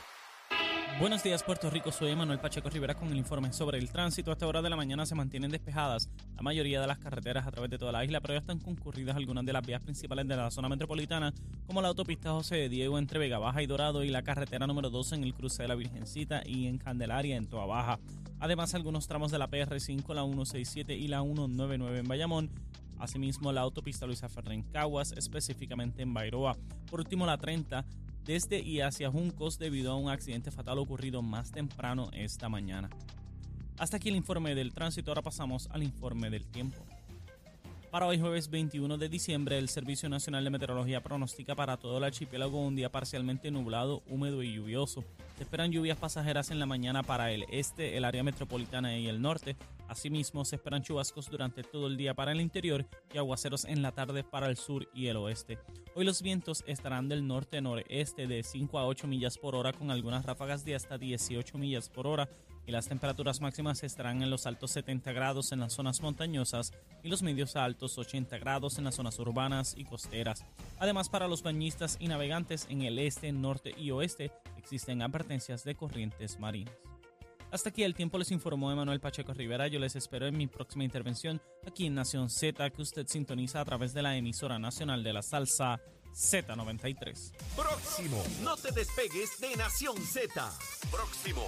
Buenos 0.99 1.21
días 1.21 1.43
Puerto 1.43 1.69
Rico, 1.69 1.91
soy 1.91 2.15
Manuel 2.15 2.39
Pacheco 2.39 2.71
Rivera 2.71 2.95
con 2.95 3.09
el 3.09 3.17
informe 3.17 3.53
sobre 3.53 3.77
el 3.77 3.91
tránsito. 3.91 4.31
A 4.31 4.33
esta 4.33 4.47
hora 4.47 4.63
de 4.63 4.69
la 4.71 4.75
mañana 4.75 5.05
se 5.05 5.13
mantienen 5.13 5.51
despejadas 5.51 6.09
la 6.35 6.41
mayoría 6.41 6.81
de 6.81 6.87
las 6.87 6.97
carreteras 6.97 7.45
a 7.45 7.51
través 7.51 7.69
de 7.69 7.77
toda 7.77 7.91
la 7.91 8.03
isla, 8.03 8.19
pero 8.19 8.33
ya 8.33 8.39
están 8.39 8.57
concurridas 8.57 9.15
algunas 9.15 9.45
de 9.45 9.53
las 9.53 9.63
vías 9.63 9.79
principales 9.79 10.27
de 10.27 10.35
la 10.35 10.49
zona 10.49 10.69
metropolitana, 10.69 11.35
como 11.67 11.83
la 11.83 11.89
autopista 11.89 12.31
José 12.31 12.55
de 12.55 12.69
Diego 12.69 12.97
entre 12.97 13.19
Vega 13.19 13.37
Baja 13.37 13.61
y 13.61 13.67
Dorado 13.67 14.03
y 14.03 14.09
la 14.09 14.23
carretera 14.23 14.65
número 14.65 14.89
12 14.89 15.13
en 15.13 15.23
el 15.23 15.35
cruce 15.35 15.61
de 15.61 15.67
la 15.67 15.75
Virgencita 15.75 16.41
y 16.43 16.65
en 16.65 16.79
Candelaria 16.79 17.35
en 17.35 17.45
Toa 17.45 17.67
Baja. 17.67 17.99
Además, 18.39 18.73
algunos 18.73 19.07
tramos 19.07 19.31
de 19.31 19.37
la 19.37 19.51
PR5, 19.51 20.15
la 20.15 20.23
167 20.23 20.95
y 20.95 21.07
la 21.09 21.21
199 21.21 21.99
en 21.99 22.07
Bayamón, 22.07 22.49
Asimismo, 22.99 23.51
la 23.51 23.61
autopista 23.61 24.07
Luisa 24.07 24.27
Ferrer 24.27 24.63
Caguas, 24.71 25.11
específicamente 25.11 26.01
en 26.01 26.15
Bairoa. 26.15 26.57
Por 26.89 26.99
último, 26.99 27.27
la 27.27 27.37
30 27.37 27.85
desde 28.27 28.59
y 28.59 28.81
hacia 28.81 29.09
Juncos 29.09 29.57
debido 29.57 29.93
a 29.93 29.95
un 29.95 30.09
accidente 30.09 30.51
fatal 30.51 30.77
ocurrido 30.79 31.21
más 31.21 31.51
temprano 31.51 32.09
esta 32.11 32.49
mañana. 32.49 32.89
Hasta 33.77 33.97
aquí 33.97 34.09
el 34.09 34.17
informe 34.17 34.53
del 34.53 34.73
tránsito, 34.73 35.11
ahora 35.11 35.21
pasamos 35.21 35.69
al 35.71 35.81
informe 35.81 36.29
del 36.29 36.45
tiempo. 36.45 36.85
Para 37.89 38.05
hoy 38.05 38.19
jueves 38.19 38.49
21 38.49 38.97
de 38.97 39.07
diciembre, 39.07 39.57
el 39.57 39.69
Servicio 39.69 40.09
Nacional 40.09 40.43
de 40.43 40.49
Meteorología 40.49 41.01
pronostica 41.01 41.55
para 41.55 41.77
todo 41.77 41.99
el 41.99 42.03
archipiélago 42.03 42.59
un 42.59 42.75
día 42.75 42.91
parcialmente 42.91 43.49
nublado, 43.49 44.03
húmedo 44.09 44.43
y 44.43 44.53
lluvioso. 44.53 45.05
Se 45.37 45.43
esperan 45.43 45.71
lluvias 45.71 45.99
pasajeras 45.99 46.49
en 46.49 46.57
la 46.57 46.65
mañana 46.65 47.03
para 47.03 47.31
el 47.31 47.45
este, 47.51 47.95
el 47.95 48.05
área 48.05 48.23
metropolitana 48.23 48.97
y 48.97 49.07
el 49.07 49.21
norte. 49.21 49.55
Asimismo, 49.87 50.43
se 50.43 50.55
esperan 50.55 50.81
chubascos 50.81 51.29
durante 51.29 51.61
todo 51.61 51.85
el 51.85 51.95
día 51.95 52.15
para 52.15 52.31
el 52.31 52.41
interior 52.41 52.87
y 53.13 53.19
aguaceros 53.19 53.63
en 53.65 53.83
la 53.83 53.91
tarde 53.91 54.23
para 54.23 54.47
el 54.47 54.57
sur 54.57 54.89
y 54.95 55.05
el 55.07 55.17
oeste. 55.17 55.59
Hoy 55.93 56.05
los 56.05 56.23
vientos 56.23 56.63
estarán 56.65 57.07
del 57.07 57.27
norte-noreste 57.27 58.25
de 58.25 58.41
5 58.41 58.79
a 58.79 58.87
8 58.87 59.05
millas 59.05 59.37
por 59.37 59.53
hora 59.53 59.73
con 59.73 59.91
algunas 59.91 60.25
ráfagas 60.25 60.65
de 60.65 60.73
hasta 60.73 60.97
18 60.97 61.55
millas 61.59 61.87
por 61.89 62.07
hora 62.07 62.27
y 62.67 62.71
las 62.71 62.87
temperaturas 62.87 63.39
máximas 63.39 63.81
estarán 63.83 64.21
en 64.21 64.29
los 64.29 64.45
altos 64.45 64.71
70 64.71 65.13
grados 65.13 65.53
en 65.53 65.61
las 65.61 65.73
zonas 65.73 66.01
montañosas 66.01 66.73
y 67.01 67.07
los 67.07 67.23
medios 67.23 67.55
a 67.55 67.63
altos 67.63 67.97
80 67.97 68.37
grados 68.37 68.77
en 68.77 68.83
las 68.83 68.95
zonas 68.95 69.17
urbanas 69.19 69.73
y 69.77 69.85
costeras. 69.85 70.45
Además, 70.77 71.07
para 71.07 71.29
los 71.29 71.41
bañistas 71.41 71.95
y 71.99 72.09
navegantes 72.09 72.67
en 72.69 72.81
el 72.81 72.99
este, 72.99 73.31
norte 73.31 73.73
y 73.77 73.91
oeste 73.91 74.31
existen 74.57 75.01
advertencias 75.01 75.63
de 75.63 75.75
corrientes 75.75 76.39
marinas. 76.39 76.75
Hasta 77.49 77.69
aquí 77.69 77.83
el 77.83 77.95
tiempo 77.95 78.17
les 78.17 78.31
informó 78.31 78.69
Emanuel 78.69 78.99
Pacheco 78.99 79.33
Rivera. 79.33 79.67
Yo 79.67 79.79
les 79.79 79.95
espero 79.95 80.27
en 80.27 80.35
mi 80.35 80.47
próxima 80.47 80.83
intervención 80.83 81.41
aquí 81.65 81.85
en 81.85 81.95
Nación 81.95 82.29
Z, 82.29 82.69
que 82.71 82.81
usted 82.81 83.07
sintoniza 83.07 83.61
a 83.61 83.65
través 83.65 83.93
de 83.93 84.01
la 84.01 84.17
emisora 84.17 84.59
nacional 84.59 85.01
de 85.05 85.13
la 85.13 85.21
salsa 85.21 85.79
Z93. 86.13 87.31
Próximo, 87.55 88.21
no 88.43 88.57
te 88.57 88.71
despegues 88.71 89.39
de 89.39 89.55
Nación 89.55 89.95
Z. 89.97 90.51
Próximo. 90.91 91.47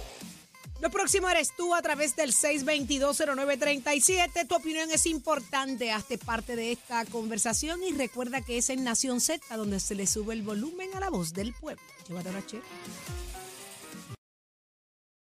Lo 0.80 0.90
próximo 0.90 1.28
eres 1.28 1.54
tú 1.54 1.74
a 1.74 1.82
través 1.82 2.16
del 2.16 2.32
6220937. 2.32 4.48
Tu 4.48 4.54
opinión 4.54 4.90
es 4.90 5.04
importante. 5.04 5.92
Hazte 5.92 6.16
parte 6.16 6.56
de 6.56 6.72
esta 6.72 7.04
conversación 7.04 7.82
y 7.82 7.92
recuerda 7.92 8.40
que 8.40 8.56
es 8.56 8.70
en 8.70 8.82
Nación 8.82 9.20
Z 9.20 9.44
donde 9.56 9.78
se 9.78 9.94
le 9.94 10.06
sube 10.06 10.32
el 10.32 10.40
volumen 10.42 10.88
a 10.94 11.00
la 11.00 11.10
voz 11.10 11.34
del 11.34 11.52
pueblo. 11.52 11.82
Llévatelo 12.08 12.38
a 12.38 12.42